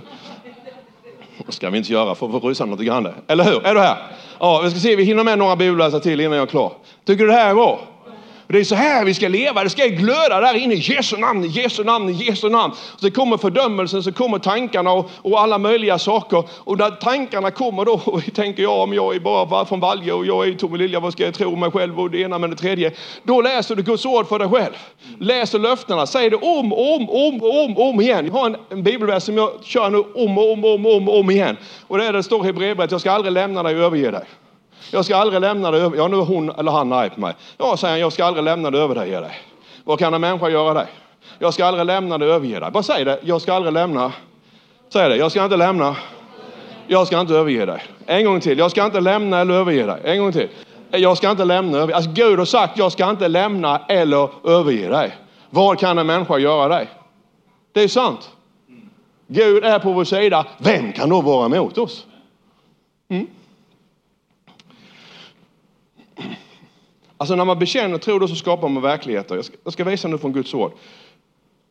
Det 1.45 1.51
ska 1.51 1.69
vi 1.69 1.77
inte 1.77 1.93
göra 1.93 2.15
för 2.15 2.37
att 2.37 2.43
ryssarna 2.43 2.71
lite 2.71 2.83
grann. 2.85 3.07
Eller 3.27 3.43
hur? 3.43 3.65
Är 3.65 3.75
du 3.75 3.79
här? 3.79 3.97
Ja, 4.39 4.61
vi 4.63 4.69
ska 4.69 4.79
se, 4.79 4.95
vi 4.95 5.03
hinner 5.03 5.23
med 5.23 5.37
några 5.37 5.55
bibelläsare 5.55 6.01
till 6.01 6.19
innan 6.19 6.37
jag 6.37 6.43
är 6.43 6.47
klar. 6.47 6.71
Tycker 7.05 7.23
du 7.23 7.29
det 7.29 7.37
här 7.37 7.49
är 7.49 7.55
bra? 7.55 7.79
Det 8.47 8.59
är 8.59 8.63
så 8.63 8.75
här 8.75 9.05
vi 9.05 9.13
ska 9.13 9.27
leva. 9.27 9.63
Det 9.63 9.69
ska 9.69 9.85
glöda 9.87 10.39
där 10.41 10.53
inne. 10.53 10.73
Jesu 10.73 11.17
namn, 11.17 11.43
Jesu 11.43 11.83
namn, 11.83 12.13
Jesu 12.13 12.49
namn. 12.49 12.73
Så 12.97 13.11
kommer 13.11 13.37
fördömelsen, 13.37 14.03
så 14.03 14.11
kommer 14.11 14.39
tankarna 14.39 14.91
och, 14.91 15.09
och, 15.15 15.39
alla 15.39 15.57
möjliga 15.57 15.99
saker. 15.99 16.43
Och 16.57 16.77
när 16.77 16.89
tankarna 16.89 17.51
kommer 17.51 17.85
då 17.85 17.91
och 18.05 18.33
tänker 18.33 18.63
jag 18.63 18.79
om 18.79 18.93
jag 18.93 19.15
är 19.15 19.19
bara 19.19 19.65
från 19.65 19.79
Valje 19.79 20.13
och 20.13 20.25
jag 20.25 20.47
är 20.47 20.53
Tommy 20.53 20.77
Lilja, 20.77 20.99
vad 20.99 21.13
ska 21.13 21.23
jag 21.23 21.33
tro 21.33 21.53
om 21.53 21.59
mig 21.59 21.71
själv 21.71 21.99
och 21.99 22.11
det 22.11 22.19
ena 22.19 22.37
med 22.37 22.49
det 22.49 22.55
tredje. 22.55 22.91
Då 23.23 23.41
läser 23.41 23.75
du 23.75 23.83
Guds 23.83 24.05
ord 24.05 24.27
för 24.27 24.39
dig 24.39 24.49
själv. 24.49 24.73
Läser 25.19 25.59
löftena, 25.59 26.05
säger 26.05 26.29
det 26.29 26.37
om, 26.37 26.73
om, 26.73 27.09
om, 27.09 27.41
om, 27.43 27.77
om 27.77 28.01
igen. 28.01 28.25
Jag 28.25 28.33
har 28.33 28.45
en, 28.45 28.55
en 28.69 28.83
bibelvers 28.83 29.23
som 29.23 29.37
jag 29.37 29.51
kör 29.63 29.89
nu 29.89 29.97
om, 29.97 30.37
om, 30.37 30.65
om, 30.65 30.85
om, 30.85 31.09
om 31.09 31.31
igen. 31.31 31.57
Och 31.87 31.97
det 31.97 32.05
är 32.05 32.13
det 32.13 32.23
står 32.23 32.43
i 32.43 32.45
Hebreerbrevet, 32.45 32.91
jag 32.91 33.01
ska 33.01 33.11
aldrig 33.11 33.33
lämna 33.33 33.63
dig 33.63 33.75
och 33.75 33.83
överge 33.83 34.11
dig. 34.11 34.23
Jag 34.93 35.05
ska 35.05 35.15
aldrig 35.15 35.41
lämna 35.41 35.71
dig 35.71 35.81
över... 35.81 35.97
Ja, 35.97 36.07
nu 36.07 36.17
är 36.17 36.21
hon 36.21 36.49
eller 36.49 36.71
han 36.71 36.93
arg 36.93 37.09
på 37.09 37.19
mig. 37.19 37.33
Ja, 37.57 37.77
säger 37.77 37.91
han, 37.91 37.99
jag 37.99 38.13
ska 38.13 38.25
aldrig 38.25 38.43
lämna 38.43 38.71
dig 38.71 38.81
över 38.81 38.95
dig. 38.95 39.11
dig. 39.11 39.31
Vad 39.83 39.99
kan 39.99 40.13
en 40.13 40.21
människa 40.21 40.49
göra 40.49 40.73
dig? 40.73 40.87
Jag 41.39 41.53
ska 41.53 41.65
aldrig 41.65 41.85
lämna 41.85 42.17
dig 42.17 42.29
överge 42.29 42.59
dig. 42.59 42.71
Bara 42.71 42.83
säg 42.83 43.05
det. 43.05 43.19
Jag 43.23 43.41
ska 43.41 43.53
aldrig 43.53 43.73
lämna. 43.73 44.11
Säg 44.89 45.09
det. 45.09 45.15
Jag 45.15 45.31
ska 45.31 45.43
inte 45.43 45.57
lämna. 45.57 45.95
Jag 46.87 47.07
ska 47.07 47.19
inte 47.19 47.33
överge 47.33 47.65
dig. 47.65 47.83
En 48.05 48.25
gång 48.25 48.39
till. 48.39 48.57
Jag 48.57 48.71
ska 48.71 48.85
inte 48.85 48.99
lämna 48.99 49.39
eller 49.39 49.53
överge 49.53 49.85
dig. 49.85 50.01
En 50.03 50.19
gång 50.19 50.31
till. 50.31 50.49
Jag 50.91 51.17
ska 51.17 51.31
inte 51.31 51.45
lämna. 51.45 51.81
Alltså 51.81 52.11
Gud 52.11 52.39
har 52.39 52.45
sagt, 52.45 52.77
jag 52.77 52.91
ska 52.91 53.09
inte 53.09 53.27
lämna 53.27 53.81
eller 53.89 54.29
överge 54.43 54.89
dig. 54.89 55.17
Vad 55.49 55.79
kan 55.79 55.97
en 55.97 56.07
människa 56.07 56.37
göra 56.37 56.67
dig? 56.67 56.89
Det 57.71 57.81
är 57.81 57.87
sant. 57.87 58.29
Gud 59.27 59.63
är 59.63 59.79
på 59.79 59.91
vår 59.91 60.03
sida. 60.03 60.45
Vem 60.57 60.91
kan 60.91 61.09
då 61.09 61.21
vara 61.21 61.45
emot 61.45 61.77
oss? 61.77 62.05
Mm. 63.09 63.27
Alltså 67.23 67.35
när 67.35 67.45
man 67.45 67.59
bekänner 67.59 67.97
tro 67.97 68.19
då 68.19 68.27
så 68.27 68.35
skapar 68.35 68.69
man 68.69 68.83
verkligheter. 68.83 69.35
Jag 69.35 69.45
ska, 69.45 69.55
jag 69.63 69.73
ska 69.73 69.83
visa 69.83 70.07
nu 70.07 70.17
från 70.17 70.33
Guds 70.33 70.53
ord. 70.53 70.71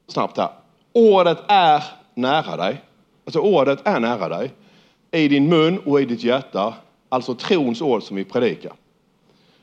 Snabbt 0.08 0.36
här. 0.36 0.48
Ordet 0.92 1.38
är 1.48 1.84
nära 2.14 2.56
dig. 2.56 2.82
Alltså 3.24 3.40
ordet 3.40 3.86
är 3.86 4.00
nära 4.00 4.28
dig. 4.28 4.50
I 5.10 5.28
din 5.28 5.48
mun 5.48 5.78
och 5.78 6.00
i 6.00 6.04
ditt 6.04 6.24
hjärta. 6.24 6.74
Alltså 7.08 7.34
trons 7.34 7.82
ord 7.82 8.02
som 8.02 8.16
vi 8.16 8.24
predikar. 8.24 8.72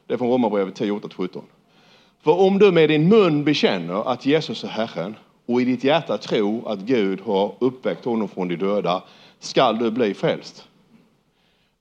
Det 0.08 0.14
är 0.14 0.18
från 0.18 0.30
Romarbrevet 0.30 0.76
10, 0.76 0.94
8-17. 0.94 1.42
För 2.22 2.40
om 2.40 2.60
du 2.60 2.72
med 2.72 2.90
din 2.90 3.10
mun 3.10 3.44
bekänner 3.44 4.12
att 4.12 4.26
Jesus 4.26 4.64
är 4.64 4.68
Herren 4.68 5.16
och 5.46 5.62
i 5.62 5.66
ditt 5.66 5.84
hjärta 5.84 6.18
tror 6.18 6.72
att 6.72 6.80
Gud 6.80 7.22
har 7.22 7.56
uppväckt 7.60 8.06
honom 8.06 8.28
från 8.28 8.48
de 8.48 8.56
döda 8.56 9.04
skall 9.40 9.80
du 9.80 9.92
bli 9.92 10.14
frälst. 10.14 10.68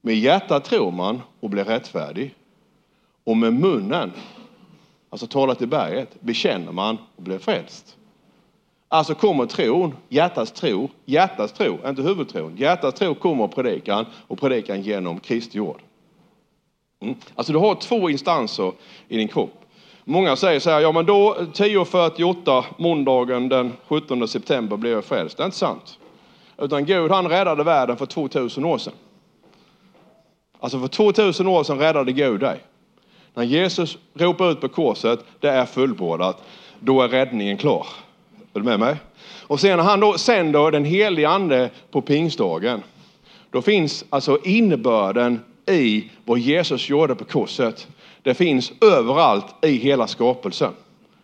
Med 0.01 0.17
hjärtat 0.17 0.65
tror 0.65 0.91
man 0.91 1.23
och 1.41 1.51
blir 1.51 1.65
rättfärdig 1.65 2.35
och 3.29 3.37
med 3.37 3.55
munnen, 3.55 4.13
alltså 5.11 5.27
talar 5.27 5.55
till 5.55 5.69
berget, 5.69 6.21
bekänner 6.21 6.73
man 6.73 6.99
och 7.17 7.23
blir 7.23 7.39
frälst. 7.39 7.97
Alltså 8.89 9.15
kommer 9.15 9.47
tron, 9.47 9.95
hjärtats 10.09 10.53
tro, 10.53 10.91
hjärtats 11.05 11.53
tro, 11.53 11.79
inte 11.87 12.03
huvudtron. 12.03 12.57
Hjärtats 12.57 12.99
tro 12.99 13.15
kommer 13.15 13.49
predikan 13.49 14.07
och 14.27 14.41
predikan 14.41 14.83
genom 14.83 15.21
Kristi 15.21 15.61
ord. 15.61 15.83
Mm. 17.01 17.15
Alltså 17.35 17.53
du 17.53 17.59
har 17.59 17.75
två 17.75 18.11
instanser 18.11 18.73
i 19.09 19.17
din 19.17 19.29
kropp. 19.29 19.65
Många 20.05 20.37
säger 20.37 20.61
så 20.61 20.71
här, 20.71 20.81
ja 20.81 20.93
men 20.93 21.07
då 21.07 21.35
10.48 21.35 22.65
måndagen 22.77 23.49
den 23.49 23.73
17 23.89 24.29
september 24.29 24.77
blev 24.77 24.93
jag 24.93 25.05
frälst. 25.05 25.37
Det 25.37 25.43
är 25.43 25.45
inte 25.45 25.57
sant. 25.57 25.99
Utan 26.59 26.85
Gud 26.85 27.11
han 27.11 27.29
räddade 27.29 27.65
världen 27.65 27.97
för 27.97 28.07
2000 28.07 28.65
år 28.65 28.79
sedan. 28.79 28.95
Alltså 30.61 30.81
för 30.81 30.89
2000 30.89 31.47
år 31.47 31.65
sedan 31.65 31.79
räddade 31.79 32.13
Gud 32.13 32.41
dig. 32.41 32.61
När 33.39 33.45
Jesus 33.45 33.99
ropar 34.15 34.51
ut 34.51 34.61
på 34.61 34.69
korset, 34.69 35.25
det 35.41 35.49
är 35.49 35.67
fullbordat, 35.67 36.43
då 36.81 37.03
är 37.03 37.09
räddningen 37.09 37.57
klar. 37.57 37.87
Är 38.55 38.61
du 38.61 38.65
med 38.65 38.81
mig? 38.81 38.97
Och 39.43 39.61
sen 39.61 39.77
när 39.77 39.85
han 39.85 40.01
då 40.01 40.19
sänder 40.19 40.71
den 40.71 40.85
helige 40.85 41.29
ande 41.29 41.71
på 41.91 42.01
pingstdagen, 42.01 42.83
då 43.51 43.63
finns 43.63 44.05
alltså 44.11 44.39
innebörden 44.45 45.41
i 45.67 46.11
vad 46.25 46.39
Jesus 46.39 46.89
gjorde 46.89 47.15
på 47.15 47.25
korset. 47.25 47.89
Det 48.23 48.35
finns 48.35 48.73
överallt 48.81 49.65
i 49.65 49.73
hela 49.73 50.07
skapelsen. 50.07 50.73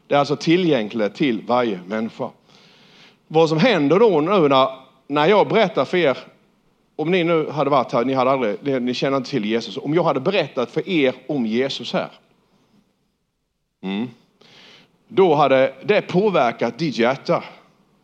Det 0.06 0.14
är 0.14 0.18
alltså 0.18 0.36
tillgängligt 0.36 1.14
till 1.14 1.42
varje 1.46 1.80
människa. 1.86 2.30
Vad 3.28 3.48
som 3.48 3.58
händer 3.58 3.98
då 3.98 4.20
nu 4.20 4.48
när, 4.48 4.68
när 5.06 5.26
jag 5.26 5.48
berättar 5.48 5.84
för 5.84 5.98
er, 5.98 6.18
om 6.96 7.10
ni 7.10 7.24
nu 7.24 7.50
hade 7.50 7.70
varit 7.70 7.92
här, 7.92 8.04
ni, 8.04 8.14
hade 8.14 8.30
aldrig, 8.30 8.82
ni 8.82 8.94
känner 8.94 9.16
inte 9.16 9.30
till 9.30 9.44
Jesus, 9.44 9.76
om 9.76 9.94
jag 9.94 10.04
hade 10.04 10.20
berättat 10.20 10.70
för 10.70 10.88
er 10.88 11.14
om 11.28 11.46
Jesus 11.46 11.92
här. 11.92 12.10
Mm, 13.82 14.08
då 15.08 15.34
hade 15.34 15.74
det 15.84 16.02
påverkat 16.02 16.78
ditt 16.78 16.98
hjärta. 16.98 17.44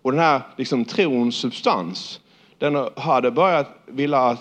Och 0.03 0.13
den 0.13 0.21
här 0.21 0.43
liksom, 0.57 0.85
trons 0.85 1.37
substans, 1.37 2.21
den 2.59 2.89
hade 2.97 3.31
börjat 3.31 3.67
vilja 3.87 4.37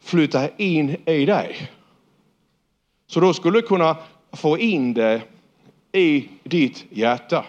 flytta 0.00 0.48
in 0.56 0.96
i 1.06 1.26
dig. 1.26 1.70
Så 3.06 3.20
då 3.20 3.34
skulle 3.34 3.58
du 3.58 3.66
kunna 3.66 3.96
få 4.32 4.58
in 4.58 4.94
det 4.94 5.22
i 5.92 6.28
ditt 6.42 6.84
hjärta. 6.90 7.44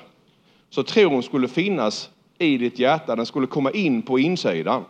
Så 0.70 0.84
tron 0.84 1.24
skulle 1.24 1.48
finnas 1.48 2.10
i 2.38 2.58
ditt 2.58 2.80
hjärta, 2.80 3.16
den 3.16 3.26
skulle 3.26 3.48
komma 3.48 3.72
in 3.72 4.02
på 4.02 4.20
insidan. 4.20 4.86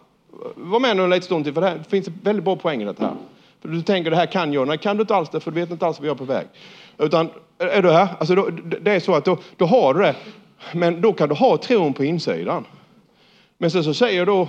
Var 0.55 0.79
med 0.79 0.97
nu 0.97 1.03
en 1.03 1.09
liten 1.09 1.25
stund 1.25 1.45
till, 1.45 1.53
för 1.53 1.61
det, 1.61 1.67
här, 1.67 1.77
det 1.77 1.89
finns 1.89 2.07
en 2.07 2.19
väldigt 2.23 2.45
bra 2.45 2.55
poäng 2.55 2.81
i 2.81 2.85
det 2.85 2.99
här. 2.99 3.13
För 3.61 3.69
du 3.69 3.81
tänker 3.81 4.11
det 4.11 4.17
här 4.17 4.25
kan 4.25 4.53
jag, 4.53 4.67
nej 4.67 4.77
kan 4.77 4.97
du 4.97 5.01
inte 5.01 5.15
alls 5.15 5.29
det, 5.29 5.39
för 5.39 5.51
du 5.51 5.59
vet 5.59 5.71
inte 5.71 5.85
alls 5.85 5.99
vad 5.99 6.07
jag 6.07 6.13
är 6.13 6.17
på 6.17 6.25
väg. 6.25 6.47
Utan 6.97 7.29
är 7.57 7.81
du 7.81 7.91
här? 7.91 8.07
Alltså 8.19 8.35
då, 8.35 8.49
det 8.81 8.91
är 8.91 8.99
så 8.99 9.15
att 9.15 9.25
då, 9.25 9.37
då 9.57 9.65
har 9.65 9.93
du 9.93 10.01
det, 10.01 10.15
men 10.73 11.01
då 11.01 11.13
kan 11.13 11.29
du 11.29 11.35
ha 11.35 11.57
tron 11.57 11.93
på 11.93 12.03
insidan. 12.03 12.65
Men 13.57 13.71
sen 13.71 13.83
så 13.83 13.93
säger 13.93 14.25
då 14.25 14.47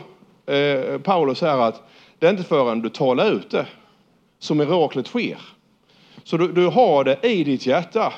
eh, 0.52 0.98
Paulus 0.98 1.40
här 1.40 1.58
att 1.58 1.82
det 2.18 2.26
är 2.26 2.30
inte 2.30 2.42
förrän 2.42 2.82
du 2.82 2.88
talar 2.88 3.30
ut 3.30 3.50
det 3.50 3.66
som 4.38 4.58
miraklet 4.58 5.06
sker. 5.06 5.38
Så 6.24 6.36
du, 6.36 6.52
du 6.52 6.66
har 6.66 7.04
det 7.04 7.18
i 7.22 7.44
ditt 7.44 7.66
hjärta. 7.66 8.12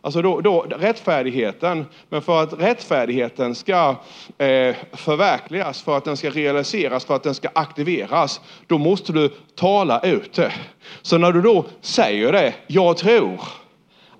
Alltså 0.00 0.22
då, 0.22 0.40
då, 0.40 0.60
rättfärdigheten, 0.60 1.86
men 2.08 2.22
för 2.22 2.42
att 2.42 2.60
rättfärdigheten 2.60 3.54
ska 3.54 3.96
eh, 4.38 4.76
förverkligas, 4.92 5.82
för 5.82 5.96
att 5.96 6.04
den 6.04 6.16
ska 6.16 6.30
realiseras, 6.30 7.04
för 7.04 7.16
att 7.16 7.22
den 7.22 7.34
ska 7.34 7.48
aktiveras, 7.52 8.40
då 8.66 8.78
måste 8.78 9.12
du 9.12 9.28
tala 9.54 10.00
ut 10.00 10.32
det. 10.32 10.52
Så 11.02 11.18
när 11.18 11.32
du 11.32 11.42
då 11.42 11.64
säger 11.80 12.32
det, 12.32 12.54
jag 12.66 12.96
tror 12.96 13.40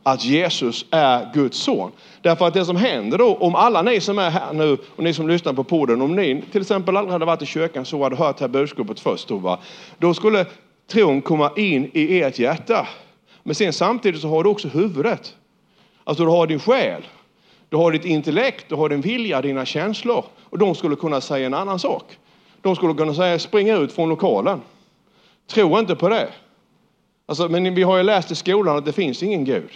att 0.03 0.25
Jesus 0.25 0.87
är 0.91 1.35
Guds 1.35 1.59
son. 1.59 1.93
Därför 2.23 2.47
att 2.47 2.55
det 2.55 2.65
som 2.65 2.77
händer 2.77 3.19
då, 3.19 3.37
om 3.37 3.55
alla 3.55 3.83
ni 3.83 4.01
som 4.01 4.19
är 4.19 4.31
här 4.31 4.53
nu 4.53 4.79
och 4.97 5.05
ni 5.05 5.15
som 5.15 5.29
lyssnar 5.29 5.53
på 5.53 5.65
podden, 5.65 6.03
om 6.03 6.17
ni 6.17 6.43
till 6.53 6.61
exempel 6.61 6.97
aldrig 6.97 7.13
hade 7.13 7.25
varit 7.25 7.43
i 7.43 7.47
kyrkan 7.47 7.85
så 7.85 8.03
hade 8.03 8.17
hört 8.17 8.37
det 8.37 8.45
här 8.45 8.49
budskapet 8.49 9.01
först, 9.01 9.29
då, 9.29 9.37
va? 9.37 9.59
då 9.99 10.15
skulle 10.15 10.47
tron 10.93 11.23
komma 11.23 11.51
in 11.57 11.91
i 11.95 12.21
ert 12.21 12.39
hjärta. 12.39 12.89
Men 13.43 13.55
sen 13.55 13.73
samtidigt 13.73 14.21
så 14.21 14.29
har 14.29 14.45
du 14.45 14.51
också 14.51 14.69
huvudet. 14.69 15.35
Alltså 16.09 16.25
du 16.25 16.31
har 16.31 16.47
din 16.47 16.61
själ, 16.61 17.03
du 17.69 17.77
har 17.77 17.93
ditt 17.93 18.05
intellekt, 18.05 18.65
du 18.69 18.75
har 18.75 18.89
din 18.89 19.01
vilja, 19.01 19.43
dina 19.43 19.65
känslor. 19.65 20.25
Och 20.45 20.59
de 20.59 20.75
skulle 20.75 20.97
kunna 20.97 21.21
säga 21.21 21.47
en 21.47 21.55
annan 21.55 21.79
sak. 21.79 22.19
De 22.63 22.77
skulle 22.77 22.95
kunna 22.95 23.15
säga 23.15 23.39
springa 23.39 23.77
ut 23.77 23.93
från 23.93 24.09
lokalen. 24.09 24.61
Tro 25.47 25.79
inte 25.79 25.97
på 25.97 26.09
det. 26.09 26.29
Alltså, 27.27 27.49
men 27.49 27.75
vi 27.75 27.83
har 27.83 27.97
ju 27.97 28.03
läst 28.03 28.31
i 28.31 28.35
skolan 28.35 28.77
att 28.77 28.85
det 28.85 28.93
finns 28.93 29.23
ingen 29.23 29.45
Gud. 29.45 29.71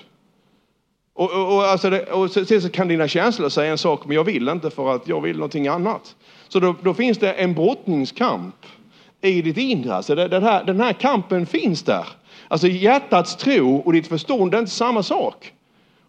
Och, 1.15 1.33
och, 1.33 1.55
och, 1.55 1.63
alltså 1.65 1.91
det, 1.91 2.05
och 2.05 2.31
sen 2.31 2.63
så 2.63 2.69
kan 2.69 2.89
dina 2.89 3.09
känslor 3.09 3.49
säga 3.49 3.71
en 3.71 3.79
sak, 3.79 4.07
men 4.07 4.15
jag 4.15 4.25
vill 4.25 4.49
inte 4.49 4.71
för 4.71 4.95
att 4.95 5.09
jag 5.09 5.21
vill 5.21 5.37
någonting 5.37 5.69
annat. 5.69 6.17
Så 6.49 6.61
då, 6.61 6.75
då 6.83 6.95
finns 6.95 7.19
det 7.19 7.33
en 7.33 7.55
brottningskamp 7.55 8.57
i 9.21 9.43
ditt 9.43 9.59
inre. 9.59 9.95
Alltså 9.95 10.15
det, 10.15 10.29
den, 10.29 10.43
här, 10.43 10.65
den 10.65 10.81
här 10.81 10.93
kampen 10.93 11.47
finns 11.47 11.83
där. 11.83 12.07
Alltså 12.49 12.67
hjärtats 12.69 13.37
tro 13.37 13.77
och 13.77 13.93
ditt 13.93 14.07
förstånd 14.07 14.55
är 14.55 14.59
inte 14.59 14.71
samma 14.71 15.03
sak. 15.03 15.53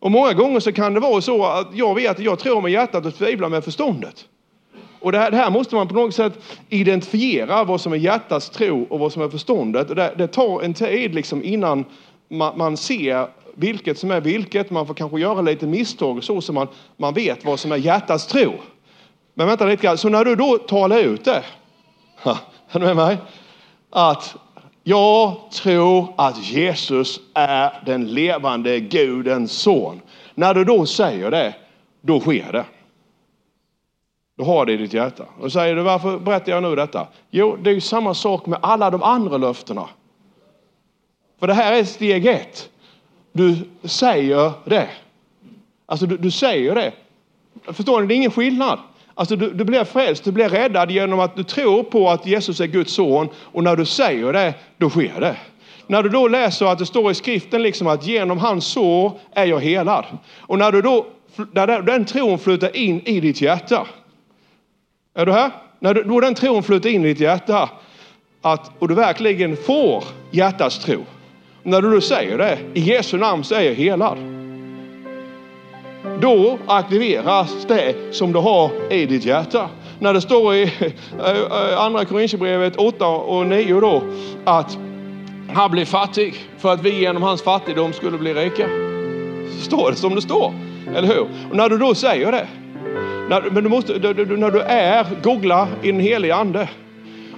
Och 0.04 0.12
många 0.12 0.34
gånger 0.34 0.60
så 0.60 0.72
kan 0.72 0.94
det 0.94 1.00
vara 1.00 1.22
så 1.22 1.46
att 1.46 1.68
jag 1.74 1.96
vet 1.96 2.12
att 2.12 2.20
jag 2.20 2.40
tror 2.40 2.62
med 2.62 2.72
hjärtat 2.72 3.06
och 3.06 3.16
tvivlar 3.16 3.50
med 3.50 3.64
förståndet. 3.64 4.26
Och 5.00 5.12
det 5.12 5.18
här, 5.18 5.32
det 5.32 5.38
här, 5.38 5.50
måste 5.50 5.76
man 5.76 5.88
på 5.88 5.94
något 5.94 6.16
sätt 6.16 6.34
identifiera 6.70 7.64
vad 7.64 7.82
som 7.82 7.94
är 7.94 7.98
hjärtats 7.98 8.50
tro 8.50 8.88
och 8.90 9.00
vad 9.00 9.14
som 9.14 9.22
är 9.22 9.30
förståndet. 9.30 9.88
Det, 9.88 10.14
det 10.18 10.28
tar 10.28 10.62
en 10.62 10.74
tid 10.74 11.16
liksom 11.16 11.44
innan 11.44 11.86
man, 12.30 12.58
man, 12.58 12.78
ser 12.78 13.28
vilket 13.56 14.00
som 14.00 14.12
är 14.12 14.22
vilket. 14.22 14.72
Man 14.72 14.88
får 14.88 14.94
kanske 14.94 15.20
göra 15.20 15.42
lite 15.42 15.68
misstag 15.68 16.24
så 16.24 16.42
som 16.42 16.56
man, 16.56 16.68
man 16.98 17.14
vet 17.14 17.46
vad 17.46 17.60
som 17.60 17.72
är 17.72 17.78
hjärtats 17.78 18.28
tro. 18.28 18.54
Men 19.34 19.48
vänta 19.48 19.66
lite 19.66 19.84
grann, 19.84 19.98
så 19.98 20.10
när 20.10 20.26
du 20.26 20.36
då 20.36 20.58
talar 20.58 21.00
ut 21.00 21.26
det, 21.26 21.44
är 22.72 22.80
du 22.80 22.86
med 22.86 22.96
mig? 22.96 23.18
Att 23.90 24.36
jag 24.84 25.36
tror 25.52 26.14
att 26.16 26.44
Jesus 26.44 27.20
är 27.34 27.82
den 27.86 28.08
levande 28.08 28.80
Gudens 28.80 29.52
son. 29.52 30.02
När 30.36 30.54
du 30.54 30.64
då 30.64 30.86
säger 30.86 31.32
det, 31.32 31.56
då 32.02 32.20
sker 32.20 32.52
det. 32.52 32.66
Du 34.38 34.44
har 34.44 34.66
det 34.66 34.74
i 34.74 34.78
ditt 34.78 34.94
hjärta. 34.94 35.26
Och 35.40 35.52
säger 35.52 35.76
du 35.76 35.82
varför 35.82 36.20
berättar 36.20 36.52
jag 36.52 36.64
nu 36.64 36.76
detta? 36.76 37.08
Jo, 37.32 37.58
det 37.62 37.70
är 37.70 37.74
ju 37.74 37.82
samma 37.82 38.14
sak 38.14 38.46
med 38.46 38.60
alla 38.62 38.90
de 38.90 39.04
andra 39.04 39.38
löftena. 39.38 39.90
För 41.40 41.48
det 41.48 41.54
här 41.54 41.74
är 41.74 41.84
steg 41.84 42.26
ett. 42.26 42.70
Du 43.32 43.56
säger 43.84 44.52
det. 44.66 44.90
Alltså 45.86 46.06
du, 46.06 46.18
du 46.18 46.32
säger 46.32 46.76
det. 46.76 46.94
Förstår 47.74 48.02
ni? 48.02 48.08
Det 48.08 48.14
är 48.14 48.16
ingen 48.16 48.32
skillnad. 48.32 48.80
Alltså 49.16 49.36
du, 49.36 49.54
du 49.54 49.64
blir 49.64 49.84
frälst, 49.84 50.24
du 50.24 50.32
blir 50.32 50.50
räddad 50.50 50.92
genom 50.92 51.20
att 51.20 51.36
du 51.36 51.44
tror 51.44 51.84
på 51.84 52.10
att 52.10 52.26
Jesus 52.26 52.60
är 52.60 52.66
Guds 52.66 52.94
son 52.94 53.30
och 53.36 53.64
när 53.64 53.76
du 53.76 53.86
säger 53.86 54.34
det, 54.34 54.54
då 54.78 54.90
sker 54.90 55.20
det. 55.20 55.36
När 55.88 56.04
du 56.04 56.10
då 56.10 56.28
läser 56.28 56.66
att 56.66 56.80
det 56.80 56.86
står 56.86 57.12
i 57.12 57.16
skriften 57.16 57.62
liksom 57.62 57.88
att 57.88 58.08
genom 58.08 58.38
hans 58.38 58.66
sår 58.66 59.12
är 59.32 59.46
jag 59.46 59.60
helad. 59.60 60.06
Och 60.40 60.60
när 60.60 60.72
du 60.72 60.82
då, 60.82 61.06
när 61.52 61.82
den 61.82 62.06
tron 62.06 62.40
flyttar 62.40 62.76
in 62.76 63.02
i 63.06 63.20
ditt 63.20 63.42
hjärta. 63.42 63.88
Är 65.16 65.26
du 65.26 65.32
här? 65.32 65.52
När 65.80 65.94
du, 65.94 66.04
då 66.04 66.20
den 66.20 66.36
tron 66.36 66.64
flyttar 66.64 66.90
in 66.90 67.06
i 67.06 67.08
ditt 67.08 67.20
hjärta 67.20 67.70
att, 68.42 68.72
och 68.80 68.88
du 68.88 68.96
verkligen 68.96 69.58
får 69.58 70.04
hjärtats 70.32 70.80
tro. 70.80 71.06
När 71.64 71.82
du 71.82 71.92
då 71.92 72.02
säger 72.02 72.38
det, 72.38 72.60
i 72.74 72.80
Jesu 72.80 73.18
namn 73.18 73.44
så 73.44 73.56
är 73.56 73.62
jag 73.62 73.74
helad. 73.74 74.33
Då 76.24 76.60
aktiveras 76.68 77.66
det 77.68 77.96
som 78.12 78.34
du 78.34 78.40
har 78.40 78.72
i 78.90 79.06
ditt 79.06 79.26
hjärta. 79.26 79.70
När 80.00 80.14
det 80.14 80.22
står 80.22 80.56
i 80.56 80.64
eh, 81.20 81.30
eh, 81.30 81.80
andra 81.80 82.06
Korinthierbrevet 82.06 82.76
8 82.76 83.08
och 83.08 83.48
9 83.48 83.80
då 83.80 84.04
att 84.46 84.78
han 85.54 85.72
blev 85.72 85.86
fattig 85.86 86.36
för 86.58 86.74
att 86.74 86.82
vi 86.82 87.00
genom 87.00 87.24
hans 87.24 87.42
fattigdom 87.42 87.94
skulle 87.94 88.18
bli 88.18 88.34
rika. 88.34 88.68
Så 89.58 89.66
står 89.66 89.92
det 89.92 89.98
som 89.98 90.16
det 90.16 90.22
står, 90.22 90.54
eller 90.96 91.08
hur? 91.08 91.28
Och 91.50 91.56
när 91.56 91.70
du 91.70 91.78
då 91.78 91.96
säger 91.96 92.32
det, 92.32 92.48
när, 93.30 93.42
men 93.52 93.64
du 93.64 93.70
måste, 93.70 93.94
när 93.94 94.52
du 94.52 94.62
är, 94.62 95.06
googla 95.24 95.68
i 95.82 95.92
den 95.92 96.00
helige 96.00 96.36
ande. 96.36 96.70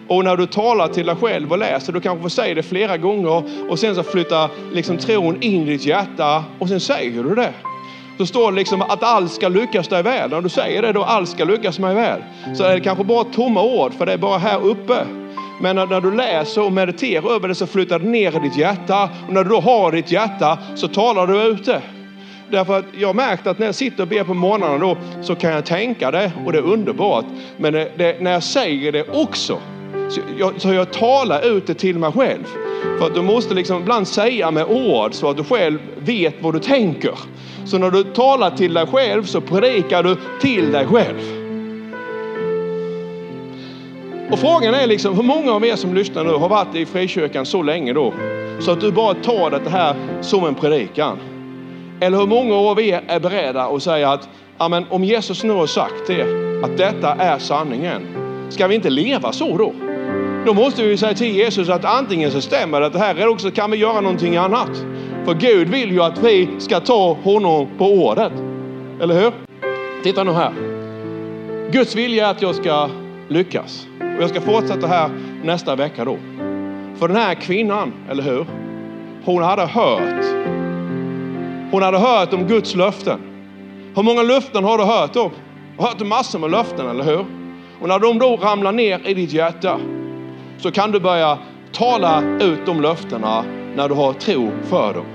Och 0.08 0.24
när 0.24 0.38
du 0.38 0.46
talar 0.46 0.88
till 0.88 1.06
dig 1.06 1.16
själv 1.16 1.52
och 1.52 1.58
läser, 1.58 1.94
du 1.94 2.02
kanske 2.02 2.22
får 2.22 2.30
säga 2.30 2.56
det 2.56 2.64
flera 2.64 2.98
gånger 2.98 3.44
och 3.70 3.80
sen 3.80 3.96
så 3.96 4.04
flyttar 4.04 4.50
liksom 4.74 4.98
tron 4.98 5.42
in 5.42 5.62
i 5.62 5.66
ditt 5.66 5.86
hjärta 5.86 6.44
och 6.60 6.70
sen 6.70 6.80
säger 6.80 7.24
du 7.24 7.36
det. 7.36 7.54
Så 8.18 8.26
står 8.26 8.52
det 8.52 8.58
liksom 8.58 8.82
att 8.82 9.04
allt 9.04 9.32
ska 9.32 9.48
lyckas 9.48 9.88
dig 9.88 10.04
väl. 10.04 10.30
När 10.30 10.42
du 10.42 10.50
säger 10.50 10.82
det 10.82 10.92
då, 10.92 11.04
allt 11.04 11.30
ska 11.30 11.44
lyckas 11.44 11.80
mig 11.80 11.96
väl. 11.96 12.24
Så 12.56 12.64
är 12.64 12.74
det 12.74 12.80
kanske 12.80 13.04
bara 13.04 13.24
tomma 13.24 13.64
ord, 13.64 13.94
för 13.94 14.06
det 14.06 14.14
är 14.14 14.18
bara 14.18 14.38
här 14.38 14.66
uppe. 14.66 15.06
Men 15.62 15.76
när, 15.76 16.02
du 16.02 16.16
läser 16.16 16.64
och 16.64 16.72
mediterar 16.72 17.36
över 17.36 17.48
det 17.48 17.56
så 17.56 17.68
flyttar 17.68 18.00
det 18.00 18.06
ner 18.06 18.36
i 18.36 18.40
ditt 18.40 18.58
hjärta. 18.58 19.10
Och 19.28 19.34
när 19.34 19.44
du 19.44 19.50
då 19.50 19.60
har 19.60 19.92
ditt 19.92 20.12
hjärta 20.12 20.58
så 20.76 20.88
talar 20.88 21.28
du 21.28 21.44
ut 21.44 21.66
det. 21.66 21.82
Därför 22.52 22.80
att 22.80 22.86
jag 22.98 23.08
har 23.08 23.14
märkt 23.14 23.48
att 23.48 23.60
när 23.60 23.66
jag 23.66 23.76
sitter 23.76 24.04
och 24.04 24.10
ber 24.10 24.24
på 24.24 24.34
morgnarna 24.34 24.78
då 24.78 24.98
så 25.22 25.36
kan 25.36 25.52
jag 25.52 25.66
tänka 25.66 26.12
det 26.12 26.32
och 26.46 26.52
det 26.52 26.58
är 26.58 26.64
underbart. 26.64 27.26
Men 27.58 27.74
det, 27.74 27.92
det, 27.98 28.22
när 28.22 28.32
jag 28.32 28.44
säger 28.44 28.92
det 28.92 29.10
också 29.10 29.60
så 30.10 30.22
jag, 30.38 30.62
så 30.62 30.74
jag 30.74 30.94
talar 30.94 31.58
ut 31.58 31.68
det 31.68 31.74
till 31.74 32.00
mig 32.00 32.12
själv. 32.12 32.44
För 33.00 33.06
att 33.06 33.16
du 33.16 33.22
måste 33.22 33.54
liksom 33.54 33.82
ibland 33.82 34.08
säga 34.08 34.52
med 34.52 34.66
ord 34.66 35.14
så 35.14 35.30
att 35.30 35.38
du 35.38 35.44
själv 35.44 35.80
vet 35.98 36.36
vad 36.42 36.54
du 36.54 36.60
tänker. 36.60 37.20
Så 37.66 37.78
när 37.78 37.92
du 37.92 38.04
talar 38.04 38.52
till 38.52 38.74
dig 38.74 38.88
själv 38.88 39.24
så 39.24 39.42
predikar 39.42 40.04
du 40.04 40.18
till 40.42 40.72
dig 40.72 40.86
själv. 40.86 41.20
Och 44.32 44.40
frågan 44.40 44.74
är 44.74 44.88
liksom 44.88 45.16
hur 45.16 45.24
många 45.24 45.52
av 45.52 45.66
er 45.66 45.76
som 45.76 45.94
lyssnar 45.94 46.24
nu 46.24 46.32
har 46.32 46.50
varit 46.50 46.76
i 46.76 46.86
frikyrkan 46.86 47.46
så 47.46 47.62
länge 47.62 47.94
då 47.94 48.14
så 48.60 48.72
att 48.72 48.82
du 48.82 48.92
bara 48.92 49.14
tar 49.14 49.50
det 49.50 49.70
här 49.70 49.96
som 50.22 50.46
en 50.46 50.56
predikan. 50.56 51.18
Eller 52.00 52.18
hur 52.18 52.28
många 52.28 52.56
av 52.56 52.80
er 52.80 53.04
är 53.08 53.20
beredda 53.20 53.64
att 53.64 53.84
säga 53.84 54.12
att 54.12 54.30
Amen, 54.58 54.86
om 54.90 55.04
Jesus 55.04 55.44
nu 55.44 55.54
har 55.54 55.68
sagt 55.68 56.08
det, 56.08 56.22
att 56.64 56.78
detta 56.78 57.14
är 57.14 57.40
sanningen, 57.40 58.02
ska 58.50 58.68
vi 58.68 58.76
inte 58.76 58.90
leva 58.90 59.32
så 59.32 59.58
då? 59.58 59.85
Då 60.46 60.54
måste 60.54 60.84
vi 60.84 60.98
säga 60.98 61.14
till 61.14 61.36
Jesus 61.36 61.70
att 61.70 61.86
antingen 61.86 62.32
så 62.32 62.42
stämmer 62.42 62.82
det 62.82 63.00
här 63.00 63.16
eller 63.16 63.28
också 63.28 63.52
kan 63.52 63.72
vi 63.72 63.78
göra 63.78 64.02
någonting 64.02 64.38
annat. 64.38 64.86
För 65.26 65.34
Gud 65.34 65.70
vill 65.70 65.92
ju 65.92 66.02
att 66.02 66.24
vi 66.24 66.50
ska 66.60 66.80
ta 66.80 67.14
honom 67.24 67.68
på 67.78 67.86
ordet. 67.86 68.32
Eller 69.02 69.22
hur? 69.22 69.32
Titta 70.04 70.24
nu 70.24 70.32
här. 70.32 70.54
Guds 71.72 71.96
vilja 71.96 72.28
är 72.28 72.32
att 72.32 72.42
jag 72.42 72.56
ska 72.56 72.90
lyckas. 73.28 73.88
Och 74.00 74.24
jag 74.24 74.30
ska 74.30 74.42
fortsätta 74.42 74.88
här 74.88 75.10
nästa 75.44 75.76
vecka 75.76 76.06
då. 76.06 76.18
För 76.96 77.08
den 77.08 77.18
här 77.18 77.34
kvinnan, 77.34 77.94
eller 78.10 78.24
hur? 78.24 78.46
Hon 79.26 79.44
hade 79.44 79.66
hört. 79.66 80.26
Hon 81.72 81.84
hade 81.84 81.98
hört 81.98 82.34
om 82.34 82.48
Guds 82.48 82.76
löften. 82.76 83.20
Hur 83.96 84.04
många 84.04 84.24
löften 84.24 84.64
har 84.64 84.78
du 84.78 84.84
hört 84.84 85.16
om? 85.16 85.32
Du 85.78 85.84
har 85.84 85.90
hört 85.90 86.08
massor 86.08 86.40
med 86.40 86.52
löften, 86.52 86.90
eller 86.90 87.04
hur? 87.04 87.26
Och 87.82 87.88
när 87.88 88.00
de 88.00 88.20
då 88.20 88.36
ramlar 88.36 88.72
ner 88.72 89.02
i 89.06 89.14
ditt 89.14 89.34
hjärta 89.34 89.80
så 90.58 90.72
kan 90.72 90.92
du 90.92 91.00
börja 91.00 91.38
tala 91.72 92.24
ut 92.40 92.66
de 92.66 92.82
löftena 92.82 93.46
när 93.76 93.90
du 93.90 93.96
har 93.96 94.14
tro 94.14 94.52
för 94.70 94.94
dem. 94.94 95.06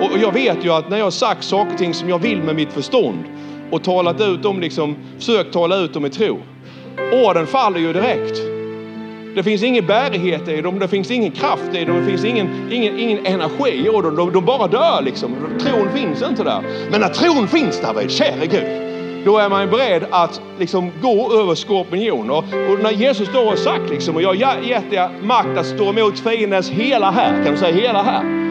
Och 0.00 0.18
jag 0.22 0.32
vet 0.32 0.64
ju 0.64 0.72
att 0.72 0.90
när 0.90 0.96
jag 0.96 1.04
har 1.06 1.10
sagt 1.10 1.44
saker 1.44 1.72
och 1.72 1.78
ting 1.78 1.94
som 1.94 2.08
jag 2.08 2.18
vill 2.18 2.42
med 2.42 2.56
mitt 2.56 2.72
förstånd 2.72 3.24
och 3.70 3.84
talat 3.84 4.20
ut 4.20 4.42
dem, 4.42 4.60
liksom, 4.60 4.96
försökt 5.18 5.52
tala 5.52 5.76
ut 5.76 5.92
dem 5.92 6.06
i 6.06 6.10
tro. 6.10 6.38
Orden 7.12 7.46
faller 7.46 7.80
ju 7.80 7.92
direkt. 7.92 8.36
Det 9.36 9.42
finns 9.42 9.62
ingen 9.62 9.86
bärighet 9.86 10.48
i 10.48 10.62
dem, 10.62 10.78
det 10.78 10.88
finns 10.88 11.10
ingen 11.10 11.30
kraft 11.30 11.74
i 11.74 11.84
dem, 11.84 11.96
det 11.96 12.06
finns 12.06 12.24
ingen, 12.24 12.72
ingen, 12.72 12.98
ingen 12.98 13.26
energi 13.26 13.70
i 13.70 13.84
dem. 13.84 14.16
De, 14.16 14.32
de 14.32 14.44
bara 14.44 14.66
dör 14.66 15.02
liksom. 15.02 15.36
Tron 15.60 15.88
finns 15.94 16.22
inte 16.22 16.44
där. 16.44 16.62
Men 16.90 17.00
när 17.00 17.08
tron 17.08 17.48
finns 17.48 17.80
där 17.80 18.08
käre 18.08 18.46
Gud, 18.46 18.85
då 19.26 19.38
är 19.38 19.48
man 19.48 19.70
beredd 19.70 20.04
att 20.10 20.40
liksom 20.58 20.92
gå 21.02 21.40
över 21.40 21.54
skorpioner. 21.54 22.36
Och 22.70 22.78
när 22.82 22.90
Jesus 22.90 23.28
då 23.32 23.44
har 23.44 23.56
sagt 23.56 23.90
liksom, 23.90 24.14
och 24.14 24.22
jag 24.22 24.46
har 24.46 24.62
gett 24.62 24.92
er 24.92 25.22
makt 25.22 25.58
att 25.58 25.66
stå 25.66 25.88
emot 25.88 26.18
fiendens 26.18 26.70
hela 26.70 27.10
här, 27.10 27.44
kan 27.44 27.52
du 27.52 27.58
säga 27.58 27.76
hela 27.76 28.02
här? 28.02 28.45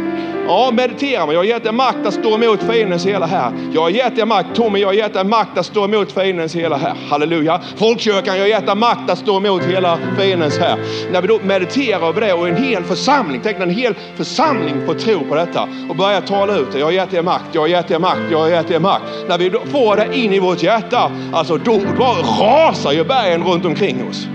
Ja, 0.47 0.71
meditera. 0.73 1.33
Jag 1.33 1.39
har 1.39 1.43
gett 1.43 1.65
er 1.65 1.71
makt 1.71 2.05
att 2.05 2.13
stå 2.13 2.35
emot 2.35 2.63
fiendens 2.63 3.05
hela 3.05 3.25
här. 3.25 3.51
Jag 3.73 3.81
har 3.81 3.89
gett 3.89 4.17
er 4.17 4.25
makt, 4.25 4.55
Tommy, 4.55 4.79
jag 4.79 4.87
har 4.87 4.93
gett 4.93 5.15
er 5.15 5.23
makt 5.23 5.57
att 5.57 5.65
stå 5.65 5.85
emot 5.85 6.11
fiendens 6.11 6.55
hela 6.55 6.77
här. 6.77 6.93
Halleluja. 7.09 7.61
Folkkyrkan, 7.75 8.35
jag 8.35 8.43
har 8.43 8.47
gett 8.47 8.69
er 8.69 8.75
makt 8.75 9.09
att 9.09 9.19
stå 9.19 9.37
emot 9.37 9.63
hela 9.63 9.99
fiendens 10.19 10.57
här. 10.57 10.77
När 11.11 11.21
vi 11.21 11.27
då 11.27 11.39
mediterar 11.43 12.07
över 12.07 12.21
det 12.21 12.33
och 12.33 12.47
en 12.47 12.55
hel 12.55 12.83
församling, 12.83 13.41
tänk 13.43 13.59
en 13.59 13.69
hel 13.69 13.93
församling 14.15 14.85
får 14.85 14.93
tro 14.93 15.19
på 15.29 15.35
detta 15.35 15.67
och 15.89 15.95
börjar 15.95 16.21
tala 16.21 16.57
ut 16.57 16.71
det. 16.71 16.79
Jag 16.79 16.85
har 16.85 16.91
gett 16.91 17.13
er 17.13 17.21
makt, 17.21 17.45
jag 17.51 17.61
har 17.61 17.67
gett 17.67 17.91
er 17.91 17.99
makt, 17.99 18.21
jag 18.31 18.39
har 18.39 18.49
gett 18.49 18.71
er 18.71 18.79
makt. 18.79 19.03
När 19.27 19.37
vi 19.37 19.49
då 19.49 19.59
får 19.59 19.95
det 19.95 20.17
in 20.17 20.33
i 20.33 20.39
vårt 20.39 20.63
hjärta, 20.63 21.11
alltså 21.33 21.57
då 21.57 21.81
bara 21.97 22.21
rasar 22.21 22.91
ju 22.91 23.03
bergen 23.03 23.43
runt 23.43 23.65
omkring 23.65 24.07
oss. 24.09 24.27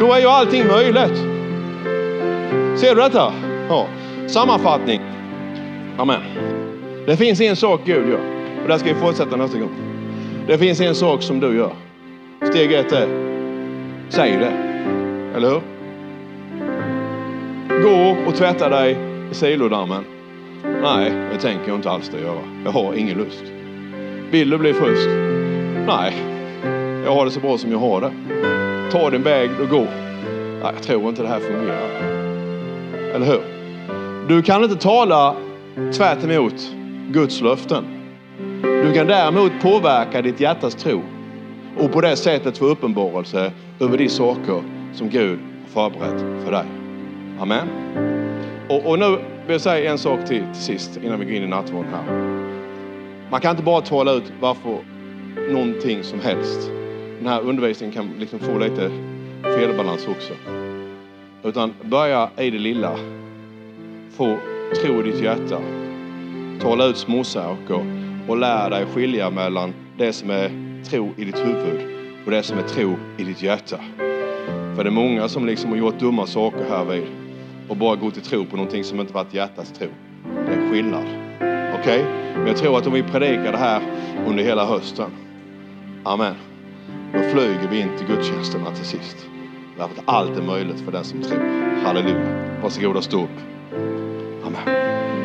Då 0.00 0.12
är 0.12 0.18
ju 0.18 0.26
allting 0.26 0.66
möjligt. 0.66 1.18
Ser 2.80 2.94
du 2.94 3.02
detta? 3.02 3.32
Ja. 3.68 3.86
Sammanfattning. 4.28 5.19
Amen. 6.00 6.20
Det 7.06 7.16
finns 7.16 7.40
en 7.40 7.56
sak 7.56 7.80
Gud 7.84 8.08
gör 8.08 8.20
och 8.62 8.68
där 8.68 8.78
ska 8.78 8.88
vi 8.88 9.00
fortsätta 9.00 9.36
nästa 9.36 9.58
gång. 9.58 9.70
Det 10.46 10.58
finns 10.58 10.80
en 10.80 10.94
sak 10.94 11.22
som 11.22 11.40
du 11.40 11.56
gör. 11.56 11.72
Steg 12.50 12.72
ett 12.72 12.92
är, 12.92 13.08
säg 14.08 14.36
det. 14.36 14.52
Eller 15.36 15.48
hur? 15.48 15.60
Gå 17.82 18.16
och 18.28 18.34
tvätta 18.36 18.68
dig 18.68 18.96
i 19.30 19.34
silodammen. 19.34 20.04
Nej, 20.82 21.12
det 21.32 21.38
tänker 21.38 21.68
jag 21.68 21.78
inte 21.78 21.90
alls 21.90 22.08
det 22.08 22.20
göra. 22.20 22.40
Jag 22.64 22.72
har 22.72 22.94
ingen 22.94 23.18
lust. 23.18 23.44
Vill 24.30 24.50
du 24.50 24.58
bli 24.58 24.72
frisk? 24.72 25.08
Nej, 25.86 26.14
jag 27.04 27.14
har 27.14 27.24
det 27.24 27.30
så 27.30 27.40
bra 27.40 27.58
som 27.58 27.72
jag 27.72 27.78
har 27.78 28.00
det. 28.00 28.10
Ta 28.90 29.10
din 29.10 29.22
väg 29.22 29.50
och 29.60 29.68
gå. 29.68 29.86
Nej, 30.62 30.72
jag 30.74 30.82
tror 30.82 31.08
inte 31.08 31.22
det 31.22 31.28
här 31.28 31.40
fungerar. 31.40 31.90
Eller 33.14 33.26
hur? 33.26 33.40
Du 34.28 34.42
kan 34.42 34.64
inte 34.64 34.76
tala 34.76 35.36
tvärt 35.92 36.24
emot 36.24 36.72
Guds 37.10 37.40
löften. 37.40 37.84
Du 38.62 38.92
kan 38.94 39.06
däremot 39.06 39.52
påverka 39.62 40.22
ditt 40.22 40.40
hjärtas 40.40 40.74
tro 40.74 41.02
och 41.78 41.92
på 41.92 42.00
det 42.00 42.16
sättet 42.16 42.58
få 42.58 42.64
uppenbarelse 42.64 43.52
över 43.80 43.98
de 43.98 44.08
saker 44.08 44.62
som 44.94 45.08
Gud 45.08 45.38
har 45.74 45.90
förberett 45.90 46.44
för 46.44 46.52
dig. 46.52 46.64
Amen. 47.40 47.68
Och, 48.68 48.90
och 48.90 48.98
nu 48.98 49.10
vill 49.10 49.52
jag 49.52 49.60
säga 49.60 49.90
en 49.90 49.98
sak 49.98 50.26
till, 50.26 50.42
till 50.52 50.62
sist 50.62 51.00
innan 51.02 51.20
vi 51.20 51.24
går 51.24 51.34
in 51.34 51.42
i 51.42 51.46
nattvarden 51.46 51.90
här. 51.92 52.20
Man 53.30 53.40
kan 53.40 53.50
inte 53.50 53.62
bara 53.62 53.80
tala 53.80 54.12
ut 54.12 54.32
varför 54.40 54.78
någonting 55.50 56.02
som 56.02 56.20
helst. 56.20 56.70
Den 57.18 57.26
här 57.26 57.40
undervisningen 57.40 57.94
kan 57.94 58.10
liksom 58.18 58.38
få 58.38 58.58
lite 58.58 58.90
felbalans 59.42 60.08
också. 60.08 60.32
Utan 61.42 61.74
börja 61.82 62.30
i 62.36 62.50
det 62.50 62.58
lilla. 62.58 62.96
Få 64.16 64.38
tro 64.74 65.00
i 65.00 65.02
ditt 65.02 65.22
hjärta. 65.22 65.60
Tala 66.60 66.86
ut 66.86 66.96
småsaker 66.96 67.84
och 68.28 68.36
lär 68.36 68.70
dig 68.70 68.86
skilja 68.86 69.30
mellan 69.30 69.74
det 69.98 70.12
som 70.12 70.30
är 70.30 70.50
tro 70.84 71.10
i 71.16 71.24
ditt 71.24 71.38
huvud 71.38 71.80
och 72.24 72.30
det 72.30 72.42
som 72.42 72.58
är 72.58 72.62
tro 72.62 72.96
i 73.18 73.24
ditt 73.24 73.42
hjärta. 73.42 73.76
För 74.76 74.84
det 74.84 74.88
är 74.88 74.90
många 74.90 75.28
som 75.28 75.46
liksom 75.46 75.70
har 75.70 75.76
gjort 75.76 75.98
dumma 75.98 76.26
saker 76.26 76.64
här 76.68 76.84
vid 76.84 77.06
och 77.68 77.76
bara 77.76 77.96
gått 77.96 78.16
i 78.16 78.20
tro 78.20 78.44
på 78.44 78.56
någonting 78.56 78.84
som 78.84 79.00
inte 79.00 79.12
varit 79.12 79.34
hjärtats 79.34 79.72
tro. 79.72 79.88
Det 80.46 80.52
är 80.52 80.70
skillnad. 80.70 81.04
Okej? 81.80 82.00
Okay? 82.00 82.04
Men 82.34 82.46
jag 82.46 82.56
tror 82.56 82.78
att 82.78 82.86
om 82.86 82.92
vi 82.92 83.02
predikar 83.02 83.52
det 83.52 83.58
här 83.58 83.82
under 84.26 84.44
hela 84.44 84.66
hösten, 84.66 85.10
amen, 86.04 86.34
då 87.12 87.18
flyger 87.20 87.68
vi 87.70 87.80
in 87.80 87.88
till 87.98 88.06
gudstjänsterna 88.06 88.70
till 88.70 88.84
sist. 88.84 89.16
Därför 89.78 89.94
att 89.94 90.02
allt 90.04 90.38
är 90.38 90.42
möjligt 90.42 90.80
för 90.80 90.92
den 90.92 91.04
som 91.04 91.22
tror. 91.22 91.40
Halleluja. 91.84 92.60
Varsågoda 92.62 93.02
stå 93.02 93.22
upp. 93.22 93.40
Amen. 94.52 95.19